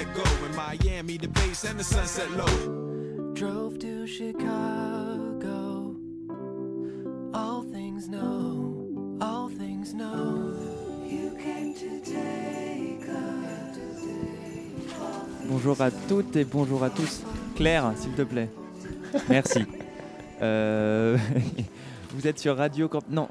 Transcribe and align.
Let 0.00 0.14
go. 0.14 0.22
In 0.46 0.56
Miami, 0.56 1.18
the 1.18 1.28
bass 1.28 1.64
and 1.64 1.78
the 1.78 1.84
sunset 1.84 2.30
low. 2.32 3.32
Drove 3.34 3.78
to 3.78 4.06
Chicago. 4.06 5.96
All 7.32 7.62
things 7.62 8.08
know, 8.08 9.18
all 9.20 9.48
things 9.48 9.94
know. 9.94 10.54
You 11.04 11.36
came 11.42 11.74
to 11.74 12.00
take 12.04 13.00
Bonjour 15.48 15.80
à 15.80 15.90
toutes 15.90 16.36
et 16.36 16.44
bonjour 16.44 16.84
à 16.84 16.90
tous. 16.90 17.22
Claire, 17.56 17.92
s'il 17.96 18.12
te 18.12 18.22
plaît. 18.22 18.48
Merci. 19.28 19.60
Euh, 20.42 21.18
vous 22.14 22.26
êtes 22.26 22.38
sur 22.38 22.56
Radio 22.56 22.88
Camp... 22.88 23.04
Non, 23.10 23.28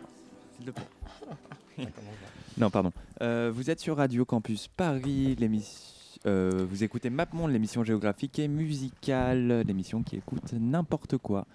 s'il 0.55 0.67
te 0.67 0.69
plaît. 0.69 1.87
Non, 2.59 2.69
pardon. 2.69 2.91
Euh, 3.23 3.51
vous 3.51 3.71
êtes 3.71 3.79
sur 3.79 3.97
Radio 3.97 4.25
Campus 4.25 4.67
Paris, 4.67 5.35
l'émission... 5.39 5.98
euh, 6.25 6.65
vous 6.69 6.83
écoutez 6.83 7.09
MapMonde, 7.09 7.51
l'émission 7.51 7.83
géographique 7.83 8.39
et 8.39 8.47
musicale, 8.47 9.63
l'émission 9.67 10.03
qui 10.03 10.17
écoute 10.17 10.53
n'importe 10.53 11.17
quoi. 11.17 11.45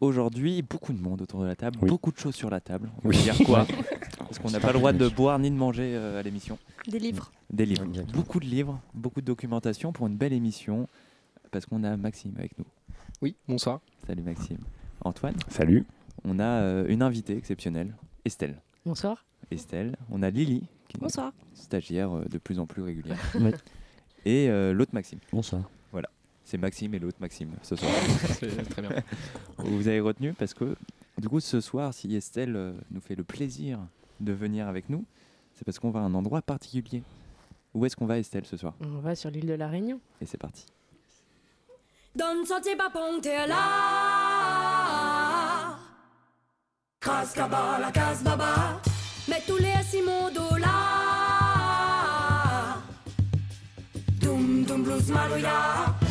Aujourd'hui, 0.00 0.62
beaucoup 0.62 0.92
de 0.92 1.00
monde 1.00 1.22
autour 1.22 1.40
de 1.40 1.46
la 1.46 1.56
table, 1.56 1.78
Oui. 1.82 1.88
beaucoup 1.88 2.12
de 2.12 2.18
choses 2.18 2.34
sur 2.34 2.50
la 2.50 2.60
table. 2.60 2.90
On 3.02 3.08
Oui. 3.08 3.16
va 3.16 3.22
dire 3.32 3.46
quoi 3.46 3.66
Parce 4.18 4.38
qu'on 4.38 4.50
n'a 4.50 4.60
pas 4.60 4.72
le 4.72 4.78
droit 4.78 4.92
de 4.92 5.08
boire 5.08 5.38
ni 5.38 5.50
de 5.50 5.56
manger 5.56 5.94
euh, 5.96 6.20
à 6.20 6.22
l'émission. 6.22 6.58
Des 6.88 6.98
livres. 6.98 7.32
Des 7.50 7.64
livres. 7.64 7.84
Exactement. 7.84 8.16
Beaucoup 8.18 8.40
de 8.40 8.44
livres, 8.46 8.80
beaucoup 8.92 9.20
de 9.20 9.26
documentation 9.26 9.92
pour 9.92 10.06
une 10.06 10.16
belle 10.16 10.32
émission. 10.34 10.88
Parce 11.50 11.64
qu'on 11.64 11.82
a 11.84 11.96
Maxime 11.96 12.34
avec 12.38 12.58
nous. 12.58 12.66
Oui, 13.22 13.36
bonsoir. 13.48 13.80
Salut 14.06 14.22
Maxime. 14.22 14.58
Antoine, 15.02 15.34
Salut. 15.48 15.84
on 16.24 16.38
a 16.38 16.44
euh, 16.44 16.86
une 16.88 17.00
invitée 17.02 17.36
exceptionnelle, 17.36 17.94
Estelle. 18.24 18.60
Bonsoir. 18.84 19.24
Estelle, 19.50 19.96
on 20.10 20.22
a 20.22 20.28
Lily, 20.30 20.64
qui 20.88 20.96
est 20.96 21.00
Bonsoir. 21.00 21.32
stagiaire 21.54 22.14
euh, 22.16 22.24
de 22.24 22.38
plus 22.38 22.58
en 22.58 22.66
plus 22.66 22.82
régulière. 22.82 23.18
Et 24.26 24.50
euh, 24.50 24.72
l'autre 24.74 24.92
Maxime. 24.92 25.20
Bonsoir. 25.32 25.62
C'est 26.44 26.58
Maxime 26.58 26.94
et 26.94 27.00
l'autre 27.00 27.16
Maxime 27.20 27.50
ce 27.62 27.74
soir. 27.74 27.90
très 28.70 28.82
bien. 28.82 28.90
Vous 29.58 29.88
avez 29.88 29.98
retenu 29.98 30.32
parce 30.32 30.54
que 30.54 30.76
du 31.18 31.28
coup 31.28 31.40
ce 31.40 31.60
soir, 31.60 31.92
si 31.92 32.14
Estelle 32.14 32.54
euh, 32.54 32.72
nous 32.92 33.00
fait 33.00 33.16
le 33.16 33.24
plaisir 33.24 33.80
de 34.20 34.32
venir 34.32 34.68
avec 34.68 34.88
nous, 34.88 35.04
c'est 35.54 35.64
parce 35.64 35.80
qu'on 35.80 35.90
va 35.90 35.98
à 35.98 36.02
un 36.04 36.14
endroit 36.14 36.42
particulier. 36.42 37.02
Où 37.74 37.84
est-ce 37.84 37.96
qu'on 37.96 38.06
va 38.06 38.18
Estelle 38.18 38.46
ce 38.46 38.56
soir? 38.56 38.74
On 38.80 39.00
va 39.00 39.16
sur 39.16 39.28
l'île 39.28 39.46
de 39.46 39.54
la 39.54 39.66
Réunion. 39.66 39.98
Et 40.20 40.26
c'est 40.26 40.38
parti. 40.38 40.66
Don 42.14 42.44
soti 42.46 42.76
pa 42.76 42.90
ponte 42.90 43.26
la 43.26 43.56
Kraskaba 47.00 47.78
la 47.80 47.90
kasbaba 47.90 48.80
Mais 49.28 49.42
tous 49.48 49.56
les 49.56 49.82
Simon 49.82 50.30
là 50.60 50.85
Dum 54.26 54.64
dum 54.66 54.82
blues 54.82 55.08
maroya 55.14 56.05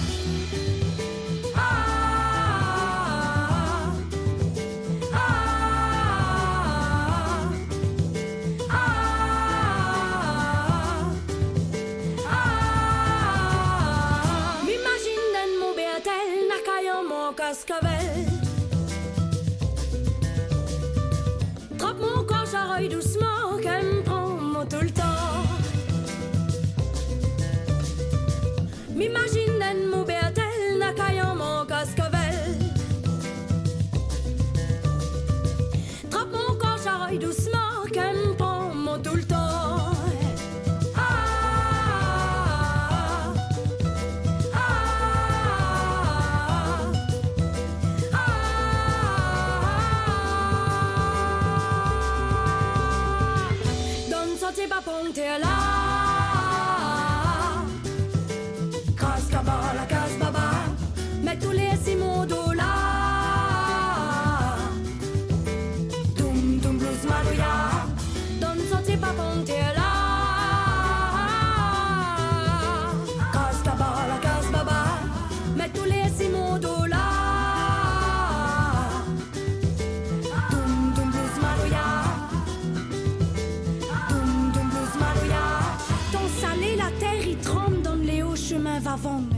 vavong 88.95 89.29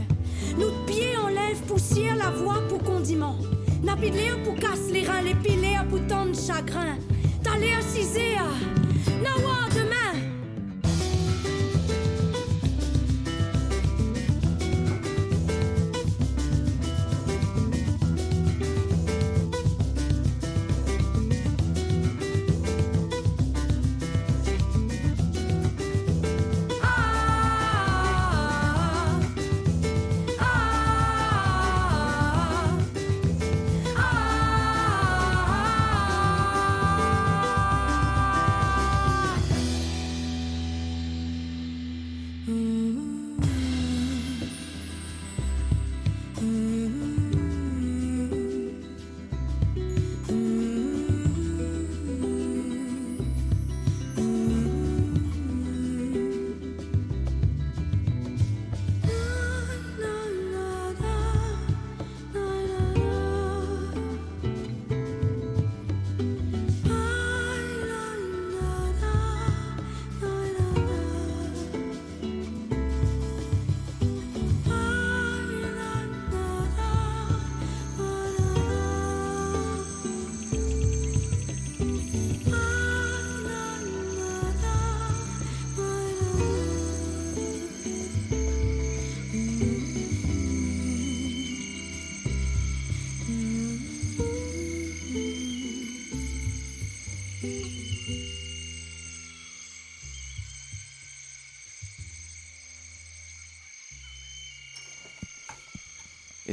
Nous 0.58 0.70
pieds 0.86 1.16
enlève 1.16 1.60
poussière 1.66 2.16
la 2.16 2.30
voix 2.30 2.60
pour 2.68 2.82
condiment. 2.82 3.36
Napidléa 3.82 4.36
pour 4.44 4.54
casse 4.56 4.90
les 4.92 5.02
reins 5.02 5.22
les 5.22 5.34
pour 5.88 6.06
tant 6.06 6.26
de 6.26 6.34
chagrin. 6.34 6.96
À 7.50 7.56
Nawa 9.22 9.68
demain 9.74 9.87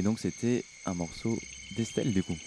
donc 0.05 0.19
c'était 0.19 0.63
un 0.85 0.93
morceau 0.93 1.37
d'Estelle 1.75 2.13
du 2.13 2.23
coup. 2.23 2.37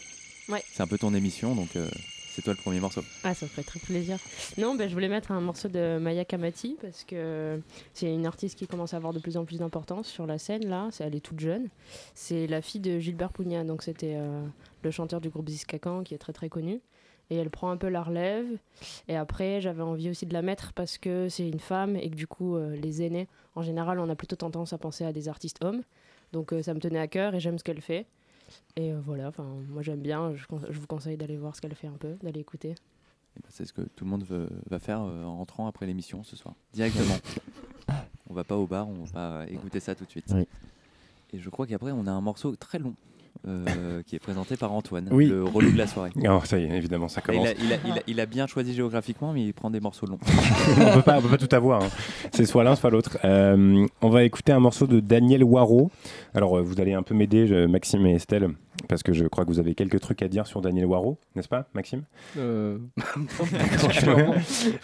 Ouais. 0.49 0.63
C'est 0.73 0.83
un 0.83 0.87
peu 0.87 0.97
ton 0.97 1.13
émission, 1.13 1.55
donc 1.55 1.77
euh, 1.77 1.87
c'est 2.31 2.41
toi 2.41 2.55
le 2.55 2.59
premier 2.63 2.81
morceau. 2.81 3.03
Ah, 3.25 3.35
ça 3.35 3.45
me 3.45 3.51
ferait 3.51 3.65
très 3.65 3.81
plaisir. 3.81 4.17
Non, 4.57 4.75
ben, 4.77 4.89
je 4.89 4.95
voulais 4.95 5.09
mettre 5.09 5.31
un 5.33 5.41
morceau 5.43 5.69
de 5.69 5.99
Maya 5.99 6.25
Kamati 6.25 6.77
parce 6.81 7.05
que 7.05 7.61
c'est 7.93 8.11
une 8.15 8.25
artiste 8.27 8.57
qui 8.59 8.67
commence 8.67 8.95
à 8.95 8.97
avoir 8.97 9.13
de 9.13 9.19
plus 9.19 9.37
en 9.37 9.45
plus 9.45 9.59
d'importance 9.59 10.07
sur 10.09 10.25
la 10.27 10.39
scène 10.39 10.67
là. 10.67 10.89
C'est- 10.91 11.05
Elle 11.05 11.15
est 11.17 11.21
toute 11.21 11.41
jeune. 11.41 11.69
C'est 12.15 12.47
la 12.47 12.63
fille 12.63 12.81
de 12.81 12.99
Gilbert 12.99 13.33
Pugna, 13.33 13.65
donc 13.65 13.83
c'était 13.83 14.15
euh, 14.17 14.43
le 14.83 14.91
chanteur 14.91 15.21
du 15.21 15.29
groupe 15.29 15.49
Ziskakan 15.51 16.03
qui 16.05 16.15
est 16.15 16.19
très 16.19 16.33
très 16.33 16.49
connu. 16.49 16.81
Et 17.31 17.37
elle 17.37 17.51
prend 17.51 17.69
un 17.71 17.77
peu 17.77 17.89
la 17.91 18.03
relève. 18.03 18.47
Et 19.07 19.15
après, 19.15 19.61
j'avais 19.61 19.83
envie 19.83 20.09
aussi 20.09 20.25
de 20.25 20.33
la 20.33 20.41
mettre 20.41 20.73
parce 20.73 20.97
que 20.97 21.29
c'est 21.29 21.47
une 21.47 21.61
femme 21.61 21.95
et 21.97 22.09
que 22.09 22.15
du 22.15 22.27
coup, 22.27 22.57
euh, 22.57 22.75
les 22.75 23.03
aînés, 23.03 23.29
en 23.55 23.61
général, 23.61 23.99
on 24.01 24.09
a 24.09 24.15
plutôt 24.17 24.37
tendance 24.37 24.73
à 24.73 24.79
penser 24.79 25.05
à 25.05 25.13
des 25.13 25.29
artistes 25.29 25.63
hommes. 25.63 25.83
Donc 26.33 26.53
euh, 26.53 26.63
ça 26.63 26.75
me 26.75 26.81
tenait 26.81 26.99
à 26.99 27.09
cœur 27.09 27.35
et 27.35 27.41
j'aime 27.41 27.59
ce 27.59 27.65
qu'elle 27.65 27.81
fait. 27.81 28.07
Et 28.77 28.93
euh, 28.93 29.01
voilà, 29.05 29.29
enfin, 29.29 29.45
moi 29.69 29.83
j'aime 29.83 30.01
bien. 30.01 30.35
Je, 30.35 30.47
con- 30.47 30.61
je 30.69 30.79
vous 30.79 30.87
conseille 30.87 31.17
d'aller 31.17 31.37
voir 31.37 31.55
ce 31.57 31.61
qu'elle 31.61 31.75
fait 31.75 31.87
un 31.89 31.93
peu, 31.99 32.17
d'aller 32.23 32.41
écouter. 32.41 32.71
Et 32.71 33.41
ben, 33.43 33.49
c'est 33.51 33.65
ce 33.65 33.73
que 33.73 33.83
tout 33.83 34.05
le 34.05 34.11
monde 34.11 34.25
veut- 34.25 34.49
va 34.69 34.79
faire 34.79 35.03
euh, 35.03 35.25
en 35.25 35.37
rentrant 35.37 35.67
après 35.67 35.87
l'émission 35.87 36.23
ce 36.25 36.37
soir. 36.37 36.55
Directement. 36.73 37.15
on 38.31 38.35
va 38.35 38.45
pas 38.45 38.57
au 38.57 38.67
bar, 38.67 38.89
on 38.89 39.05
va 39.05 39.47
écouter 39.49 39.81
ça 39.81 39.95
tout 39.95 40.05
de 40.05 40.11
suite. 40.11 40.27
Oui. 40.35 40.47
Et 41.33 41.39
je 41.39 41.51
crois 41.51 41.67
qu'après 41.67 41.93
on 41.93 42.07
a 42.07 42.11
un 42.13 42.21
morceau 42.23 42.57
très 42.57 42.79
long 42.79 42.95
euh, 43.47 44.03
qui 44.07 44.17
est 44.17 44.19
présenté 44.19 44.57
par 44.57 44.73
Antoine, 44.73 45.09
Oui. 45.11 45.27
le 45.27 45.45
relou 45.45 45.71
de 45.71 45.79
la 45.79 45.87
soirée. 45.87 46.11
Oh, 46.29 46.41
ça 46.45 46.59
y 46.59 46.65
est, 46.65 46.77
évidemment, 46.77 47.09
ça 47.09 47.21
Il 47.25 47.27
commence. 47.27 47.49
a, 47.49 47.53
il 47.53 47.73
a- 47.73 47.77
il 47.87 47.93
a- 47.93 48.03
il 48.09 48.21
a 48.21 48.27
bien 48.27 48.47
choisi 48.47 48.75
géographiquement, 48.75 49.33
mais 49.33 49.45
il 49.45 49.55
prend 49.55 49.71
des 49.71 49.81
morceaux 49.81 50.07
longs. 50.07 50.19
on 50.81 50.95
peut 50.95 51.03
pas, 51.03 51.19
on 51.19 51.23
peut 51.23 51.29
pas 51.29 51.37
tout 51.47 51.55
avoir. 51.55 51.83
hein. 51.85 51.89
C'est 52.33 52.47
soit 52.47 52.65
l'un, 52.65 52.75
soit 52.75 52.91
l'autre. 52.91 53.19
Euh, 53.25 53.87
on 54.03 54.09
va 54.11 54.25
écouter 54.25 54.53
un 54.53 54.61
morceau 54.61 54.87
de 54.87 55.01
Daniel 55.01 55.45
Waro. 55.45 55.91
Alors, 56.35 56.59
euh, 56.59 56.63
vous 56.63 56.81
allez 56.81 56.95
un 56.95 57.03
peu 57.03 57.15
m'aider, 57.15 57.67
Maxime 57.69 58.05
et 58.07 58.15
Estelle, 58.15 58.49
parce 58.89 59.03
que 59.03 59.13
je 59.13 59.27
crois 59.27 59.45
que 59.45 59.51
vous 59.51 59.59
avez 59.61 59.75
quelques 59.75 60.01
trucs 60.01 60.23
à 60.23 60.29
dire 60.29 60.47
sur 60.47 60.61
Daniel 60.61 60.87
Waro, 60.87 61.19
n'est-ce 61.37 61.49
pas, 61.49 61.69
Maxime 61.75 62.03
Euh, 62.37 62.79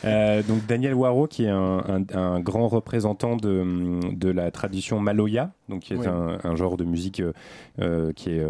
Euh, 0.05 0.43
donc 0.43 0.67
Daniel 0.67 0.95
Waro, 0.95 1.27
qui 1.27 1.45
est 1.45 1.49
un, 1.51 1.79
un- 1.89 2.17
un 2.17 2.41
grand 2.41 2.69
représentant 2.69 3.37
de, 3.37 4.01
de 4.15 4.29
la 4.31 4.51
tradition 4.51 5.01
maloya, 5.01 5.53
donc 5.69 5.83
qui 5.83 5.95
est 5.95 5.97
Oui. 5.97 6.07
un, 6.07 6.39
un 6.43 6.57
genre 6.57 6.77
de 6.77 6.85
musique 6.85 7.21
euh, 7.21 7.33
euh, 7.81 8.13
qui 8.13 8.31
est 8.31 8.45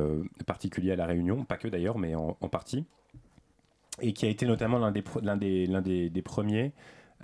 particulier 0.46 0.92
à 0.92 0.96
la 0.96 1.06
Réunion, 1.06 1.44
pas 1.44 1.56
que 1.56 1.68
d'ailleurs, 1.68 1.98
mais 1.98 2.14
en, 2.14 2.36
en 2.40 2.48
partie, 2.48 2.84
et 4.00 4.12
qui 4.12 4.26
a 4.26 4.28
été 4.28 4.46
notamment 4.46 4.78
l'un 4.78 4.90
des, 4.90 5.02
pro- 5.02 5.20
l'un 5.20 5.36
des, 5.36 5.66
l'un 5.66 5.80
des, 5.82 6.10
des 6.10 6.22
premiers. 6.22 6.72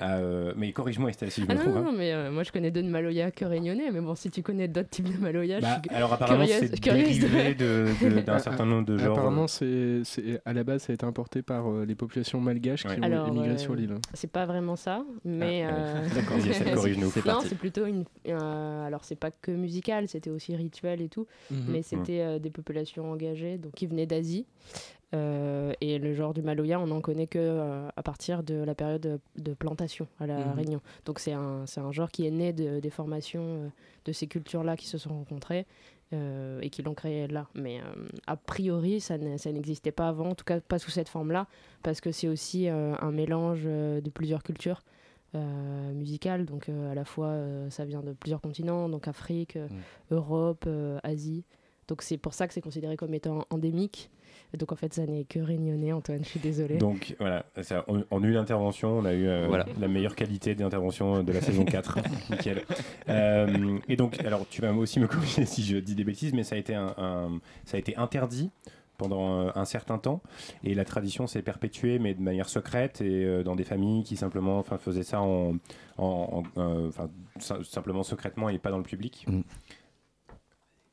À, 0.01 0.17
euh, 0.19 0.53
mais 0.57 0.73
corrige-moi 0.73 1.11
Estelle 1.11 1.31
si 1.31 1.43
je 1.43 1.47
Ah 1.49 1.53
me 1.55 1.59
non, 1.59 1.65
trompe. 1.65 1.75
non, 1.75 1.81
hein. 1.81 1.93
non, 1.93 1.99
mais 1.99 2.13
euh, 2.13 2.31
moi 2.33 2.43
je 2.43 2.51
connais 2.53 2.71
deux 2.71 2.83
de 2.83 2.89
Maloya 2.89 3.31
que 3.31 3.45
réunionnais, 3.45 3.91
mais 3.93 4.01
bon, 4.01 4.15
si 4.15 4.31
tu 4.31 4.43
connais 4.43 4.67
d'autres 4.69 4.89
types 4.89 5.13
de 5.13 5.19
Maloya, 5.23 5.61
Bah, 5.61 5.81
je 5.85 5.89
suis 5.89 5.97
alors 5.97 6.13
apparemment 6.13 6.47
c'est 6.47 6.81
dérivé 6.81 7.55
d'un 8.25 8.39
certain 8.39 8.65
nombre 8.67 8.87
de 8.87 8.99
genres. 8.99 9.13
Apparemment, 9.19 9.47
c'est, 9.47 10.03
c'est- 10.05 10.41
à 10.45 10.53
la 10.53 10.65
base, 10.65 10.83
ça 10.83 10.93
a 10.93 10.95
été 10.95 11.05
importé 11.07 11.43
par 11.43 11.71
euh, 11.71 11.85
les 11.85 11.95
populations 11.95 12.41
malgaches 12.41 12.85
Ouais. 12.85 12.95
qui 12.95 13.01
ont 13.01 13.05
Alors, 13.05 13.29
émigré 13.29 13.51
euh, 13.51 13.59
sur 13.59 13.75
l'île. 13.75 13.95
C'est 14.15 14.31
pas 14.31 14.47
vraiment 14.47 14.77
ça, 14.77 15.05
mais. 15.25 15.65
Ah, 15.69 15.75
euh, 15.75 16.09
D'accord, 16.15 16.39
corrige-nous. 16.75 17.11
C'est 17.11 17.27
non, 17.27 17.41
c'est 17.43 17.59
plutôt 17.59 17.87
une. 17.87 18.05
euh, 18.29 18.87
alors, 18.87 19.05
c'est 19.05 19.17
pas 19.19 19.31
que 19.31 19.51
musical, 19.51 20.09
c'était 20.09 20.31
aussi 20.31 20.57
rituel 20.57 21.01
et 21.03 21.09
tout, 21.09 21.27
Mhm. 21.51 21.65
mais 21.69 21.83
c'était 21.83 22.21
euh, 22.21 22.39
des 22.39 22.51
populations 22.51 23.11
engagées, 23.11 23.59
donc 23.59 23.73
qui 23.73 23.87
venaient 23.87 24.07
d'Asie. 24.07 24.47
Euh, 25.13 25.73
et 25.81 25.99
le 25.99 26.15
genre 26.15 26.33
du 26.35 26.41
Maloya, 26.43 26.79
on 26.79 26.87
n'en 26.87 27.01
connaît 27.01 27.27
que 27.27 27.39
euh, 27.41 27.89
à 27.97 28.03
partir 28.03 28.45
de 28.45 28.55
la 28.55 28.75
période 28.77 29.01
de, 29.01 29.19
de 29.43 29.55
plantation 29.55 30.07
à 30.21 30.27
la 30.27 30.39
Mhm. 30.39 30.53
Réunion. 30.55 30.81
Donc, 31.05 31.19
c'est 31.19 31.33
un, 31.33 31.67
c'est 31.67 31.81
un 31.81 31.91
genre 31.91 32.11
qui 32.11 32.27
est 32.27 32.31
né 32.31 32.53
de- 32.53 32.79
des 32.79 32.91
formations 32.91 33.43
euh, 33.43 33.69
de 34.05 34.13
ces 34.13 34.29
cultures-là 34.29 34.77
qui 34.77 34.87
se 34.87 34.99
sont 34.99 35.11
rencontrées. 35.11 35.67
et 36.13 36.71
qui 36.71 36.83
l'ont 36.83 36.95
créé 36.95 37.29
là. 37.29 37.47
Mais 37.55 37.79
a 38.27 38.37
priori, 38.37 38.99
ça 39.01 39.17
ne- 39.17 39.37
ça 39.37 39.53
n'existait 39.53 39.93
pas 39.93 40.09
avant, 40.09 40.31
en 40.31 40.35
tout 40.35 40.45
cas 40.45 40.59
pas 40.59 40.81
sous 40.81 40.91
cette 40.91 41.09
forme-là, 41.09 41.47
parce 41.85 42.01
que 42.01 42.11
c'est 42.11 42.27
aussi 42.27 42.67
un 42.67 43.13
mélange 43.13 43.63
de 43.63 44.11
plusieurs 44.13 44.43
cultures 44.43 44.83
musicales. 45.95 46.47
Donc 46.47 46.69
à 46.69 46.95
la 46.97 47.05
fois, 47.05 47.37
ça 47.71 47.85
vient 47.85 48.01
de 48.03 48.13
plusieurs 48.13 48.41
continents, 48.41 48.89
donc 48.89 49.07
Afrique, 49.09 49.55
euh, 49.57 49.69
Europe, 50.11 50.69
Asie. 51.05 51.45
Donc 51.89 52.03
c'est 52.03 52.19
pour 52.19 52.35
ça 52.35 52.47
que 52.49 52.55
c'est 52.55 52.61
considéré 52.61 52.97
comme 52.97 53.15
étant 53.15 53.45
endémique. 53.51 54.11
Et 54.53 54.57
donc 54.57 54.73
en 54.73 54.77
fait, 54.77 54.93
ça 54.95 55.07
n'est 55.07 55.25
que 55.25 55.39
réunionnais, 55.39 55.93
Antoine, 55.93 56.25
je 56.25 56.29
suis 56.29 56.41
désolée. 56.41 56.77
Donc 56.79 57.15
voilà, 57.21 57.45
ça, 57.63 57.85
en, 57.89 58.01
en 58.11 58.23
une 58.23 58.37
intervention, 58.37 58.99
on 58.99 59.05
a 59.05 59.13
eu 59.15 59.27
euh, 59.29 59.47
Voilà. 59.49 59.67
la 59.79 59.89
meilleure 59.89 60.17
qualité 60.17 60.55
d'intervention 60.55 61.23
de 61.23 61.33
la 61.33 61.41
saison 61.41 61.65
4. 61.65 61.99
Nickel. 62.31 62.63
Euh, 63.09 63.79
et 63.89 63.97
donc, 63.97 64.19
alors 64.21 64.47
tu 64.49 64.61
vas 64.63 64.73
aussi 64.73 64.99
me 65.01 65.07
corriger 65.07 65.45
si 65.47 65.63
je 65.63 65.77
dis 65.77 65.95
des 65.95 66.05
bêtises, 66.05 66.33
mais 66.33 66.43
ça 66.45 66.57
a 66.57 66.59
été, 66.59 66.75
un, 66.75 66.95
un- 66.99 67.41
ça 67.65 67.77
a 67.77 67.81
été 67.81 67.97
interdit 67.97 68.51
pendant 68.99 69.47
euh, 69.47 69.51
un 69.55 69.65
certain 69.65 69.97
temps 69.97 70.21
et 70.63 70.75
la 70.75 70.85
tradition 70.85 71.27
s'est 71.27 71.41
perpétuée 71.41 71.99
mais 71.99 72.13
de 72.13 72.21
manière 72.21 72.51
secrète 72.51 73.01
et 73.01 73.25
euh, 73.25 73.43
dans 73.43 73.57
des 73.57 73.65
familles 73.65 74.03
qui 74.05 74.15
simplement 74.15 74.59
enfin, 74.59 74.77
faisaient 74.77 75.05
ça 75.05 75.23
en, 75.23 75.55
en- 75.97 76.43
en- 76.57 76.61
euh, 76.61 76.89
enfin, 76.89 77.09
sim- 77.39 77.65
simplement 77.65 78.03
secrètement 78.03 78.51
et 78.51 78.59
pas 78.59 78.71
dans 78.71 78.77
le 78.77 78.83
public. 78.83 79.25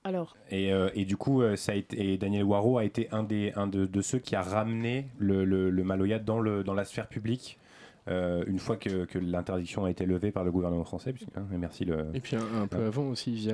Alors, 0.07 0.37
Et, 0.51 0.71
euh, 0.71 0.89
et 0.95 1.03
du 1.03 1.17
coup, 1.17 1.41
euh, 1.41 1.57
ça 1.57 1.73
a 1.73 1.75
été, 1.75 2.13
et 2.13 2.17
Daniel 2.17 2.43
Waro 2.45 2.77
a 2.77 2.85
été 2.85 3.09
un, 3.11 3.23
des, 3.23 3.51
un 3.57 3.67
de, 3.67 3.85
de 3.85 4.01
ceux 4.01 4.19
qui 4.19 4.37
a 4.37 4.41
ramené 4.41 5.07
le, 5.19 5.43
le, 5.43 5.69
le 5.69 5.83
Maloya 5.83 6.17
dans, 6.17 6.39
le, 6.39 6.63
dans 6.63 6.73
la 6.73 6.85
sphère 6.85 7.07
publique 7.07 7.59
euh, 8.07 8.41
une 8.47 8.57
fois 8.57 8.77
que, 8.77 9.03
que 9.03 9.19
l'interdiction 9.19 9.83
a 9.83 9.91
été 9.91 10.05
levée 10.05 10.31
par 10.31 10.45
le 10.45 10.51
gouvernement 10.51 10.85
français. 10.85 11.11
Puisque, 11.11 11.35
hein, 11.35 11.45
et 11.53 11.57
merci 11.57 11.83
le. 11.83 12.05
Et 12.13 12.21
puis 12.21 12.37
un, 12.37 12.61
un 12.61 12.67
peu 12.67 12.85
avant 12.85 13.09
aussi, 13.09 13.33
via, 13.33 13.53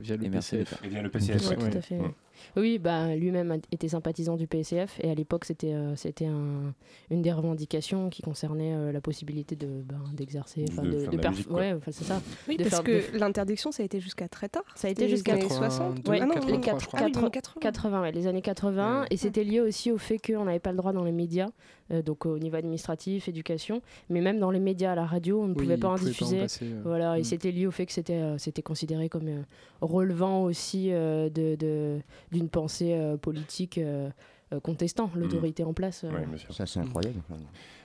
via 0.00 0.16
le 0.16 0.24
Et 0.24 0.30
PCF. 0.30 0.80
Et 0.82 0.88
via 0.88 1.02
le 1.02 1.10
PCF, 1.10 1.50
Ouais, 1.50 1.56
ouais. 1.62 1.70
tout 1.70 1.76
à 1.78 1.82
fait. 1.82 1.98
Ouais. 1.98 2.14
Oui, 2.56 2.78
bah, 2.78 3.14
lui-même 3.16 3.60
était 3.72 3.88
sympathisant 3.88 4.36
du 4.36 4.46
PSF 4.46 4.98
et 5.02 5.10
à 5.10 5.14
l'époque 5.14 5.44
c'était 5.44 5.72
euh, 5.74 5.94
c'était 5.96 6.26
un- 6.26 6.74
une 7.10 7.22
des 7.22 7.32
revendications 7.32 8.10
qui 8.10 8.22
concernait 8.22 8.74
euh, 8.74 8.92
la 8.92 9.00
possibilité 9.00 9.56
de 9.56 9.82
ben, 9.84 10.00
d'exercer, 10.14 10.64
De 10.64 10.70
de, 10.70 10.72
faire 10.98 11.10
de 11.10 11.16
de 11.16 11.22
perf- 11.22 11.48
ouais, 11.50 11.76
c'est 11.90 12.04
ça. 12.04 12.20
Oui, 12.48 12.56
De 12.56 12.64
parce 12.64 12.76
faire- 12.76 12.84
que 12.84 13.12
de- 13.12 13.18
l'interdiction, 13.18 13.72
ça 13.72 13.82
a 13.82 13.86
été 13.86 14.00
jusqu'à 14.00 14.28
très 14.28 14.48
tard. 14.48 14.64
Ça 14.74 14.88
a 14.88 14.90
été 14.90 15.08
jusqu'à 15.08 15.34
les 15.34 15.40
années 15.42 15.48
82, 15.48 15.70
60. 15.70 16.08
Ouais, 16.08 16.18
Ah 16.22 16.26
non, 16.26 16.34
les 16.46 16.52
non, 16.52 16.60
quatre- 16.60 16.80
je 16.80 16.86
crois. 16.86 17.00
quatre- 17.00 17.12
Ah 17.14 17.18
oui, 17.18 17.24
non, 17.24 17.30
80. 17.30 17.60
80, 17.60 18.02
ouais, 18.02 18.12
les 18.12 18.26
années 18.26 18.42
80, 18.42 19.00
Ouais. 19.02 19.06
et 19.10 19.16
c'était 19.16 19.44
lié 19.44 19.60
aussi 19.60 19.90
au 19.92 19.98
fait 19.98 20.18
qu'on 20.18 20.44
n'avait 20.44 20.58
pas 20.58 20.70
le 20.72 20.76
droit 20.78 20.92
dans 20.92 21.04
les 21.04 21.12
médias, 21.12 21.48
euh, 21.92 22.02
donc 22.02 22.26
au 22.26 22.38
niveau 22.38 22.56
administratif, 22.56 23.28
éducation, 23.28 23.82
mais 24.08 24.20
même 24.20 24.38
dans 24.38 24.50
les 24.50 24.60
médias, 24.60 24.92
à 24.92 24.94
la 24.94 25.06
radio, 25.06 25.40
on 25.42 25.48
ne 25.48 25.54
Oui, 25.54 25.62
pouvait 25.62 25.76
pas 25.76 25.88
en 25.88 25.94
pouvait 25.96 26.04
pas 26.04 26.06
en 26.06 26.10
diffuser. 26.10 26.38
passer, 26.40 26.64
euh. 26.66 26.80
Voilà, 26.84 27.18
et 27.18 27.22
Mm. 27.22 27.24
c'était 27.24 27.50
lié 27.52 27.66
au 27.66 27.70
fait 27.70 27.86
que 27.86 27.92
c'était 27.92 28.14
euh, 28.14 28.38
c'était 28.38 28.62
considéré 28.62 29.08
comme 29.08 29.28
euh, 29.28 29.42
relevant 29.80 30.42
aussi 30.44 30.92
euh, 30.92 31.28
de- 31.30 31.54
de- 31.56 32.00
d'une 32.32 32.48
pensée 32.48 32.94
euh, 32.94 33.16
politique 33.16 33.78
euh, 33.78 34.10
euh, 34.52 34.60
contestant 34.60 35.10
l'autorité 35.14 35.62
en 35.64 35.72
place. 35.72 36.04
euh. 36.04 36.10
Ouais. 36.10 36.26
Ça, 36.50 36.66
c'est 36.66 36.80
incroyable. 36.80 37.20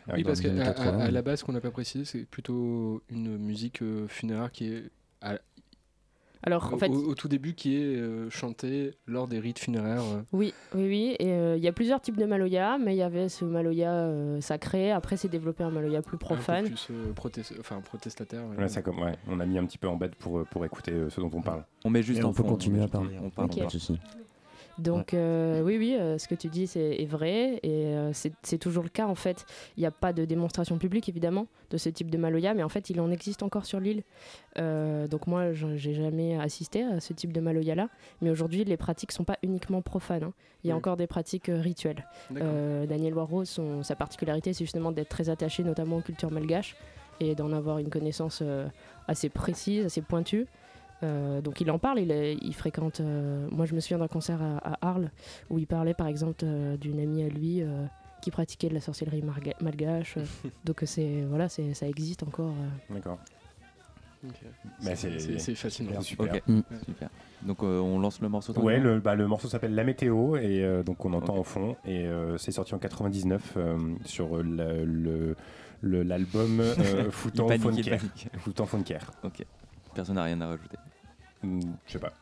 Ah, 0.07 0.13
Oui, 0.15 0.23
parce 0.23 0.41
qu'à 0.41 0.51
à- 0.51 0.65
80. 0.73 0.99
à 0.99 1.11
la 1.11 1.21
base, 1.21 1.39
ce 1.39 1.43
qu'on 1.45 1.53
n'a 1.53 1.61
pas 1.61 1.71
précisé, 1.71 2.05
c'est 2.05 2.25
plutôt 2.25 3.01
une 3.09 3.37
musique 3.37 3.81
euh, 3.81 4.07
funéraire 4.07 4.51
qui 4.51 4.67
est 4.71 4.83
à- 5.21 5.39
Alors, 6.43 6.65
en 6.71 6.75
au, 6.75 6.77
fait, 6.77 6.89
au- 6.89 7.09
au 7.09 7.15
tout 7.15 7.27
début 7.27 7.55
qui 7.55 7.75
est 7.75 7.95
euh, 7.95 8.29
chantée 8.29 8.91
lors 9.07 9.27
des 9.27 9.39
rites 9.39 9.57
funéraires. 9.57 10.03
euh. 10.03 10.21
Oui, 10.31 10.53
oui, 10.75 10.83
oui. 10.87 11.15
Et 11.17 11.31
euh, 11.33 11.57
il 11.57 11.63
y 11.63 11.67
a 11.67 11.71
plusieurs 11.73 12.01
types 12.01 12.17
de 12.17 12.25
maloya, 12.25 12.77
mais 12.77 12.93
il 12.95 12.99
y 12.99 13.01
avait 13.01 13.29
ce 13.29 13.45
maloya 13.45 13.91
euh, 13.93 14.39
sacré. 14.41 14.91
Après, 14.91 15.17
c'est 15.17 15.27
développé 15.29 15.63
un 15.63 15.71
maloya 15.71 16.03
plus 16.03 16.15
Un 16.15 16.19
peu 16.19 16.25
profane. 16.25 16.65
plus 16.65 16.87
euh, 16.91 17.11
protes- 17.13 17.39
enfin, 17.59 17.81
protestataire. 17.81 18.45
ouais. 18.47 18.57
Ouais, 18.57 18.67
ça, 18.69 18.83
comme, 18.83 18.99
ouais, 19.01 19.15
on 19.27 19.39
a 19.39 19.45
mis 19.47 19.57
un 19.57 19.65
petit 19.65 19.79
peu 19.79 19.87
en 19.87 19.95
bête 19.95 20.13
pour, 20.15 20.45
pour 20.45 20.63
écouter 20.65 20.91
euh, 20.91 21.09
ce 21.09 21.19
dont 21.19 21.31
on 21.33 21.41
parle. 21.41 21.63
On 21.83 21.89
met 21.89 22.03
juste 22.03 22.19
Et 22.19 22.23
en 22.23 22.29
on 22.29 22.33
peut 22.33 22.43
continuer 22.43 22.83
à 22.83 22.87
parler. 22.87 23.17
On 23.23 23.29
parle, 23.31 23.49
Ok. 23.51 23.59
Donc 24.77 25.13
euh, 25.13 25.61
oui, 25.61 25.77
oui, 25.77 25.95
euh, 25.99 26.17
ce 26.17 26.27
que 26.27 26.35
tu 26.35 26.47
dis 26.49 26.67
c'est 26.67 26.95
est 27.01 27.05
vrai 27.05 27.59
et 27.63 27.85
euh, 27.95 28.11
c'est 28.13 28.57
toujours 28.57 28.83
le 28.83 28.89
cas 28.89 29.07
en 29.07 29.15
fait. 29.15 29.45
Il 29.77 29.79
n'y 29.81 29.85
a 29.85 29.91
pas 29.91 30.11
de 30.13 30.25
démonstration 30.25 30.77
publique 30.77 31.07
évidemment 31.09 31.47
de 31.69 31.77
ce 31.77 31.89
type 31.89 32.11
de 32.11 32.17
maloya, 32.17 32.53
mais 32.53 32.63
en 32.63 32.69
fait 32.69 32.89
il 32.89 32.99
en 32.99 33.09
existe 33.09 33.41
encore 33.43 33.65
sur 33.65 33.79
l'île. 33.79 34.03
Donc 34.57 35.27
moi 35.27 35.53
je- 35.53 35.75
j'ai 35.75 35.93
jamais 35.93 36.37
assisté 36.39 36.83
à 36.83 36.99
ce 36.99 37.13
type 37.13 37.31
de 37.33 37.39
maloya 37.39 37.75
là, 37.75 37.89
mais 38.21 38.29
aujourd'hui 38.29 38.63
les 38.63 38.77
pratiques 38.77 39.11
sont 39.11 39.23
pas 39.23 39.37
uniquement 39.43 39.81
profanes. 39.81 40.23
hein. 40.23 40.33
Il 40.63 40.69
y 40.69 40.71
a 40.71 40.75
encore 40.77 40.97
des 40.97 41.07
pratiques 41.07 41.49
rituelles. 41.53 42.05
Daniel 42.87 43.13
Waro, 43.13 43.45
son- 43.45 43.83
sa 43.83 43.95
particularité 43.95 44.53
c'est 44.53 44.63
justement 44.65 44.91
d'être 44.91 45.09
très 45.09 45.29
attaché 45.29 45.63
notamment 45.63 45.97
aux 45.97 46.01
cultures 46.01 46.31
malgaches 46.31 46.75
et 47.19 47.33
d'en 47.35 47.51
avoir 47.53 47.79
une 47.79 47.89
connaissance 47.89 48.43
assez 49.07 49.29
précise, 49.29 49.85
assez 49.85 50.01
pointue. 50.01 50.47
Euh, 51.03 51.41
donc 51.41 51.59
il 51.61 51.69
en 51.71 51.77
parle, 51.79 51.99
il, 51.99 52.11
est- 52.11 52.35
il 52.41 52.53
fréquente. 52.53 52.99
euh, 53.01 53.47
moi 53.51 53.65
je 53.65 53.75
me 53.75 53.79
souviens 53.79 53.97
d'un 53.97 54.07
concert 54.07 54.41
à, 54.41 54.57
à 54.73 54.77
Arles 54.89 55.11
où 55.49 55.59
il 55.59 55.67
parlait 55.67 55.93
par 55.93 56.07
exemple 56.07 56.43
euh, 56.43 56.77
d'une 56.77 56.99
amie 56.99 57.23
à 57.23 57.27
lui 57.29 57.61
euh, 57.61 57.85
qui 58.21 58.31
pratiquait 58.31 58.69
de 58.69 58.73
la 58.73 58.81
sorcellerie 58.81 59.23
malgache. 59.61 60.17
euh, 60.17 60.23
donc 60.63 60.81
c'est 60.85 61.21
voilà, 61.29 61.49
c'est 61.49 61.73
ça 61.73 61.87
existe 61.87 62.23
encore. 62.23 62.49
euh. 62.89 62.93
D'accord. 62.93 63.19
Ok. 64.25 64.33
Bah, 64.83 64.95
C'est- 64.95 65.19
c'est 65.19 65.37
c'est 65.37 65.53
fascinant. 65.55 66.01
Super. 66.01 66.33
Ok, 66.35 66.41
Mm. 66.47 66.61
super. 66.85 67.09
Donc 67.43 67.61
euh, 67.61 67.79
on 67.79 67.99
lance 67.99 68.21
le 68.21 68.29
morceau. 68.29 68.53
Ouais, 68.59 68.79
le, 68.79 68.99
bah, 68.99 69.13
le 69.15 69.27
morceau 69.27 69.47
s'appelle 69.49 69.75
La 69.75 69.83
Météo 69.83 70.37
et 70.37 70.63
euh, 70.63 70.81
donc 70.81 71.03
on 71.05 71.13
entend 71.13 71.33
Ok. 71.33 71.39
en 71.39 71.43
fond 71.43 71.75
et 71.85 72.07
euh, 72.07 72.37
c'est 72.37 72.51
sorti 72.51 72.73
en 72.73 72.79
99 72.79 73.53
euh, 73.57 73.77
sur 74.05 74.41
le- 74.41 74.83
le- 74.85 75.35
le- 75.81 76.03
l'album 76.03 76.59
euh, 76.61 77.11
Fonker. 77.11 77.99
Foutan 78.39 78.65
Fonker. 78.65 78.99
Ok. 79.23 79.45
Personne 79.95 80.15
n'a 80.15 80.23
rien 80.23 80.39
à 80.41 80.47
rajouter. 80.47 80.77
Hmm, 81.41 81.61
Je 81.87 81.93
sais 81.93 81.99
pas. 81.99 82.13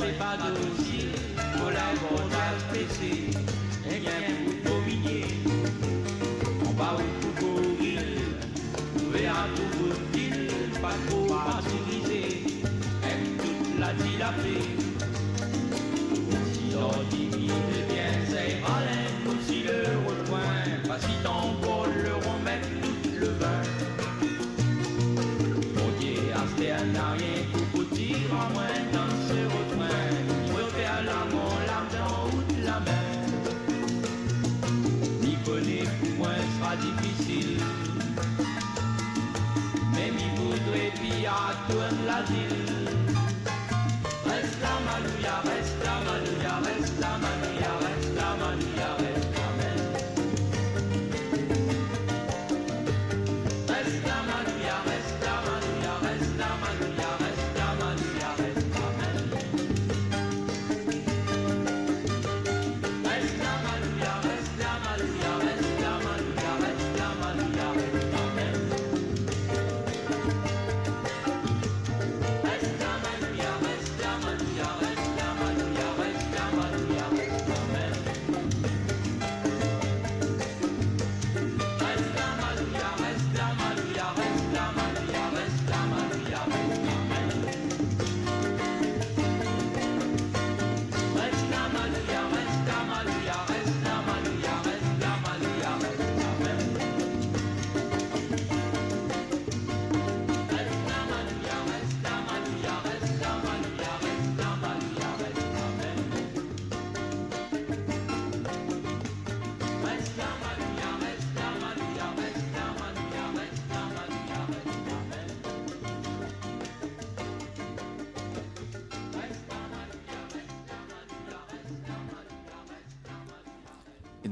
c'est 0.00 0.18
pas 0.18 0.36
dossier, 0.36 1.08
pour 1.56 1.70
la 1.70 1.90
bonne 2.00 2.30
et 3.90 3.98
bien 3.98 4.10
pour 4.44 4.72
dominer, 4.72 5.24
on 6.66 6.70
va 6.72 6.94
au 6.94 7.40
courir, 7.40 8.00
verra 9.12 9.46
tout 9.56 9.86
votre 9.86 10.80
pas 10.80 10.96
trop 11.08 11.26
martyrisé, 11.28 12.42
aime 13.02 13.36
toute 13.38 13.80
la 13.80 13.92
dilapée. 13.94 14.68
Si 16.52 16.74
l'on 16.74 17.02
divise 17.10 17.80
bien 17.88 18.12
c'est 18.28 18.60
raleins, 18.62 19.36
si 19.46 19.62
le 19.64 19.78
rejoint, 20.06 20.86
pas 20.86 21.00
si 21.00 21.14
t'en 21.24 21.54
Thank 42.28 42.52
you. 42.52 42.67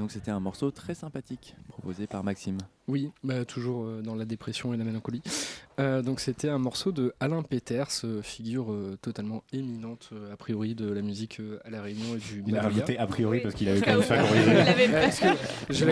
Donc 0.07 0.13
c'était 0.13 0.31
un 0.31 0.39
morceau 0.39 0.71
très 0.71 0.95
sympathique 0.95 1.57
proposé 1.67 2.07
par 2.07 2.23
Maxime. 2.23 2.59
Oui, 2.87 3.11
bah, 3.25 3.45
toujours 3.45 3.83
euh, 3.85 4.03
dans 4.03 4.15
la 4.15 4.25
dépression 4.25 4.73
et 4.73 4.77
la 4.77 4.85
mélancolie. 4.85 5.21
Euh, 5.81 6.01
donc 6.01 6.21
c'était 6.21 6.49
un 6.49 6.59
morceau 6.61 6.93
de 6.93 7.13
Alain 7.19 7.43
Peters, 7.43 7.89
euh, 8.05 8.23
figure 8.23 8.71
euh, 8.71 8.97
totalement 9.03 9.43
éminente 9.53 10.11
euh, 10.13 10.33
a 10.33 10.37
priori 10.37 10.77
de 10.77 10.89
la 10.93 11.03
musique 11.03 11.41
euh, 11.41 11.59
à 11.65 11.71
la 11.71 11.83
Réunion 11.83 12.15
et 12.15 12.19
du 12.19 12.45
Il 12.47 12.57
a 12.57 12.63
rajouté 12.63 12.97
a 12.97 13.07
priori 13.09 13.41
parce 13.41 13.57
qu'il 13.57 13.69
avait 13.69 13.81
quand 13.81 13.95
même 13.95 14.03
favorisé. 14.03 14.45
quand 14.53 14.77
même 14.77 14.93
l'impression- 14.93 15.35
j'ai 15.71 15.87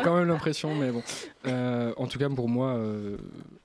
quand- 0.00 0.16
même 0.16 0.26
l'impression, 0.26 0.74
mais 0.74 0.90
bon. 0.90 1.02
Euh, 1.46 1.92
en 1.98 2.08
tout 2.08 2.18
cas, 2.18 2.28
pour 2.28 2.48
moi, 2.48 2.70
euh, 2.72 3.16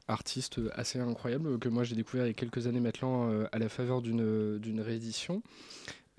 artiste 0.08 0.60
assez 0.76 1.00
incroyable 1.00 1.58
que 1.58 1.70
moi 1.70 1.84
j'ai 1.84 1.96
découvert 1.96 2.26
il 2.26 2.30
y 2.30 2.32
a 2.32 2.36
quelques 2.36 2.68
années 2.68 2.80
maintenant 2.82 3.32
euh, 3.32 3.46
à 3.52 3.58
la 3.58 3.68
faveur 3.68 4.04
d'une 4.04 4.60
d'une 4.60 4.80
réédition. 4.82 5.42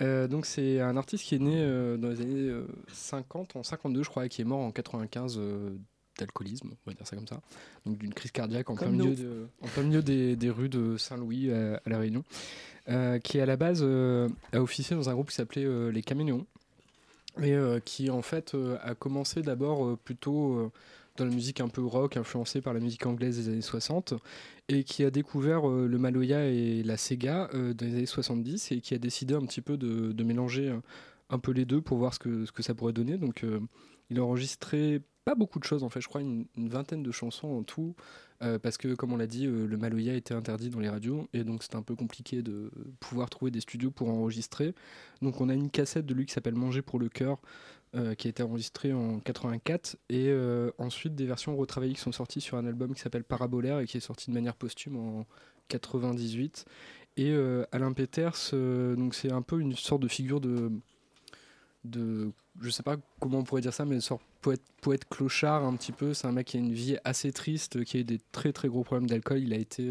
Euh, 0.03 0.27
donc 0.27 0.45
c'est 0.47 0.81
un 0.81 0.97
artiste 0.97 1.25
qui 1.25 1.37
est 1.37 1.39
né 1.41 1.57
euh, 1.63 1.97
dans 1.97 2.09
les 2.09 2.21
années 2.21 2.49
euh, 2.51 2.67
50, 2.93 3.57
en 3.57 3.63
52 3.63 4.03
je 4.03 4.09
crois, 4.11 4.27
et 4.27 4.29
qui 4.29 4.43
est 4.43 4.45
mort 4.45 4.59
en 4.61 4.73
95 4.73 5.37
euh, 5.39 5.71
d'alcoolisme, 6.19 6.71
on 6.87 6.91
va 6.91 6.95
dire 6.95 7.07
ça 7.07 7.15
comme 7.17 7.29
ça. 7.29 7.41
Donc 7.87 7.99
d'une 7.99 8.13
crise 8.15 8.33
cardiaque 8.33 8.71
en 8.71 8.75
plein 8.77 8.89
milieu, 8.89 9.05
nous. 9.11 9.15
de- 9.15 9.47
en 9.63 9.69
plein 9.69 9.83
milieu 9.85 10.03
des, 10.03 10.35
des 10.37 10.51
rues 10.51 10.69
de 10.69 10.97
Saint-Louis 10.97 11.53
à, 11.53 11.77
à 11.85 11.89
La 11.91 11.99
Réunion. 11.99 12.25
Euh, 12.91 13.19
qui 13.19 13.41
à 13.41 13.47
la 13.47 13.57
base 13.57 13.81
euh, 13.83 14.29
a 14.53 14.61
officié 14.61 14.95
dans 14.95 15.09
un 15.09 15.15
groupe 15.15 15.31
qui 15.31 15.35
s'appelait 15.37 15.65
euh, 15.65 15.91
Les 15.91 16.03
Caméléons 16.03 16.45
et 17.43 17.55
euh, 17.55 17.81
qui 17.81 18.11
en 18.11 18.21
fait 18.21 18.55
euh, 18.55 18.77
a 18.83 18.95
commencé 18.95 19.41
d'abord 19.43 19.87
euh, 19.87 19.97
plutôt 19.97 20.53
euh, 20.59 20.71
dans 21.17 21.25
la 21.25 21.31
musique 21.31 21.61
un 21.63 21.69
peu 21.69 21.83
rock, 21.83 22.17
influencée 22.19 22.61
par 22.61 22.75
la 22.75 22.81
musique 22.81 23.07
anglaise 23.07 23.39
des 23.39 23.49
années 23.49 23.63
60, 23.63 24.13
et 24.69 24.85
qui 24.85 25.05
a 25.05 25.11
découvert 25.11 25.69
euh, 25.69 25.87
le 25.87 25.99
Maloya 25.99 26.47
et 26.47 26.83
la 26.83 26.97
Sega 26.97 27.51
euh, 27.55 27.75
dans 27.75 27.87
les 27.87 27.95
années 27.97 28.07
70, 28.07 28.73
et 28.73 28.81
qui 28.81 28.95
a 28.95 28.99
décidé 28.99 29.35
un 29.35 29.45
petit 29.45 29.61
peu 29.61 29.77
de, 29.77 30.23
mélanger 30.23 30.71
euh, 30.71 30.81
un 31.31 31.39
peu 31.39 31.53
les 31.53 31.65
deux 31.65 31.81
pour 31.81 31.99
voir 31.99 32.15
ce 32.15 32.19
que, 32.19 32.63
ça 32.63 32.75
pourrait 32.75 32.93
donner. 32.93 33.19
Donc 33.19 33.45
il 34.11 34.19
a 34.19 34.25
enregistré 34.25 35.03
pas 35.25 35.35
beaucoup 35.35 35.59
de 35.59 35.65
choses 35.65 35.83
en 35.83 35.89
fait, 35.89 36.03
je 36.03 36.09
crois 36.09 36.21
une, 36.21 36.47
vingtaine 36.57 37.03
de 37.03 37.11
chansons 37.11 37.49
en 37.49 37.63
tout, 37.63 37.95
parce 38.63 38.77
que 38.77 38.95
comme 38.95 39.13
on 39.13 39.17
l'a 39.17 39.27
dit, 39.27 39.47
le 39.47 39.77
Maloya 39.79 40.15
était 40.15 40.35
interdit 40.35 40.69
dans 40.69 40.81
les 40.81 40.89
radios, 40.91 41.29
et 41.33 41.45
donc 41.45 41.63
c'était 41.63 41.77
un 41.77 41.83
peu 41.83 41.97
compliqué 41.97 42.43
de 42.43 42.71
pouvoir 43.01 43.31
trouver 43.31 43.51
des 43.51 43.61
studios 43.61 43.91
pour 43.91 44.11
enregistrer. 44.11 44.75
Donc 45.23 45.41
on 45.41 45.49
a 45.49 45.55
une 45.55 45.71
cassette 45.71 46.05
de 46.05 46.13
lui 46.13 46.27
qui 46.27 46.35
s'appelle 46.35 46.57
Manger 46.57 46.83
pour 46.83 46.99
le 46.99 47.09
cœur, 47.09 47.41
euh, 47.95 48.15
qui 48.15 48.29
a 48.29 48.31
été 48.31 48.43
enregistrée 48.43 48.93
en 48.93 49.21
84, 49.21 49.97
et 50.09 50.29
euh, 50.29 50.71
ensuite 50.79 51.15
des 51.15 51.27
versions 51.27 51.57
retravaillées 51.57 51.95
qui 51.95 52.01
sont 52.01 52.13
sorties 52.13 52.41
sur 52.41 52.57
un 52.57 52.67
album 52.67 52.95
qui 52.95 53.01
s'appelle 53.01 53.25
Parabolaire 53.25 53.79
et 53.81 53.87
qui 53.87 53.99
est 53.99 54.01
sorti 54.01 54.31
de 54.31 54.35
manière 54.35 54.55
posthume 54.57 54.97
en 54.97 55.27
98. 55.69 56.65
Et 57.17 57.31
euh, 57.31 57.65
Alain 57.73 57.93
Peters, 57.93 58.51
donc 58.53 59.15
c'est 59.15 59.31
un 59.31 59.43
peu 59.43 59.61
une 59.61 59.77
sorte 59.77 60.03
de 60.03 60.09
figure 60.09 60.41
de 60.41 60.73
de 61.85 62.33
je 62.61 62.71
sais 62.71 62.83
pas 62.83 62.97
comment 63.21 63.41
on 63.41 63.45
pourrait 63.45 63.61
dire 63.61 63.75
ça 63.75 63.85
mais 63.85 63.95
une 63.95 64.01
sorte 64.01 64.23
de 64.23 64.41
poète 64.41 64.63
poète 64.81 65.05
clochard 65.07 65.65
un 65.65 65.77
petit 65.77 65.93
peu 65.93 66.15
c'est 66.15 66.27
un 66.27 66.33
mec 66.33 66.47
qui 66.47 66.57
a 66.57 66.61
une 66.61 66.73
vie 66.73 66.97
assez 67.05 67.31
triste 67.31 67.85
qui 67.85 67.99
a 67.99 68.01
eu 68.01 68.05
des 68.05 68.21
très 68.33 68.55
très 68.55 68.69
gros 68.69 68.85
problèmes 68.85 69.07
d'alcool 69.07 69.41
il 69.41 69.53
a 69.53 69.59
été 69.59 69.87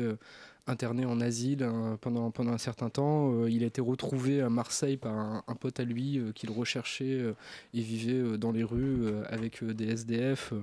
interné 0.68 1.06
en 1.06 1.20
asile 1.20 1.70
pendant 2.02 2.32
pendant 2.32 2.52
un 2.52 2.58
certain 2.58 2.90
temps. 2.90 3.34
Euh, 3.34 3.50
il 3.50 3.64
a 3.64 3.68
été 3.68 3.82
retrouvé 3.82 4.42
à 4.42 4.50
Marseille 4.50 4.98
par 4.98 5.14
un, 5.16 5.56
pote 5.56 5.80
à 5.80 5.84
lui 5.84 6.18
euh, 6.18 6.32
qu'il 6.32 6.52
recherchait 6.52 7.06
euh, 7.06 7.34
et 7.74 7.82
vivait 7.82 8.38
dans 8.38 8.52
les 8.52 8.64
rues 8.64 9.08
avec 9.28 9.64
des 9.64 9.90
SDF 9.90 10.54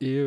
et 0.00 0.20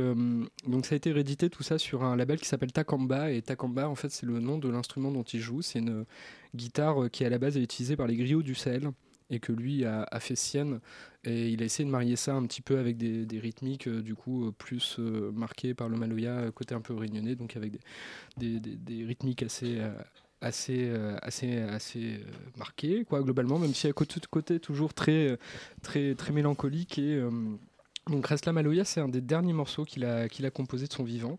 donc 0.65 0.85
ça 0.85 0.95
a 0.95 0.97
été 0.97 1.11
réédité 1.11 1.49
tout 1.49 1.61
ça 1.61 1.77
sur 1.77 2.03
un 2.03 2.15
label 2.15 2.39
qui 2.39 2.47
s'appelle 2.47 2.71
Takamba. 2.71 3.31
Et 3.31 3.41
Takamba 3.41 3.87
en 3.89 3.95
fait 3.95 4.09
c'est 4.09 4.25
le 4.25 4.39
nom 4.39 4.57
de 4.57 4.69
l'instrument 4.69 5.11
dont 5.11 5.23
il 5.23 5.39
joue. 5.39 5.61
C'est 5.61 5.79
une 5.79 6.05
guitare 6.55 7.11
qui 7.11 7.25
à 7.25 7.29
la 7.29 7.37
base 7.37 7.57
est 7.57 7.61
utilisée 7.61 7.95
par 7.95 8.07
les 8.07 8.15
griots 8.15 8.41
du 8.41 8.55
Sahel 8.55 8.91
et 9.29 9.39
que 9.39 9.51
lui 9.51 9.85
a, 9.85 10.07
fait 10.19 10.35
sienne. 10.35 10.79
Et 11.23 11.49
il 11.49 11.61
a 11.61 11.65
essayé 11.65 11.85
de 11.85 11.91
marier 11.91 12.15
ça 12.15 12.33
un 12.33 12.45
petit 12.45 12.61
peu 12.61 12.77
avec 12.77 12.97
des, 12.97 13.39
rythmiques 13.39 13.87
euh, 13.87 14.01
du 14.01 14.15
coup 14.15 14.47
euh, 14.47 14.51
plus 14.51 14.97
euh, 14.99 15.31
marquées 15.33 15.73
par 15.73 15.89
le 15.89 15.97
Maloya 15.97 16.51
côté 16.55 16.73
un 16.73 16.81
peu 16.81 16.93
réunionnais 16.93 17.35
donc 17.35 17.57
avec 17.57 17.73
des, 18.37 19.05
rythmiques 19.05 19.43
assez 19.43 19.81
assez 20.41 20.91
assez 21.21 21.59
assez 21.59 22.19
marquées 22.57 23.03
quoi 23.03 23.21
globalement 23.21 23.59
même 23.59 23.73
si 23.73 23.87
à 23.87 23.93
côté, 23.93 24.19
côté 24.29 24.59
toujours 24.59 24.93
très 24.93 25.37
très 25.81 26.15
très 26.15 26.31
mélancolique 26.31 26.97
et 26.99 27.21
donc 28.07 28.25
Resla 28.27 28.53
Maloya 28.53 28.85
c'est 28.85 29.01
un 29.01 29.09
des 29.09 29.21
derniers 29.21 29.53
morceaux 29.53 29.83
qu'il 29.83 30.05
a 30.05 30.29
qu'il 30.29 30.49
composé 30.51 30.87
de 30.87 30.93
son 30.93 31.03
vivant. 31.03 31.37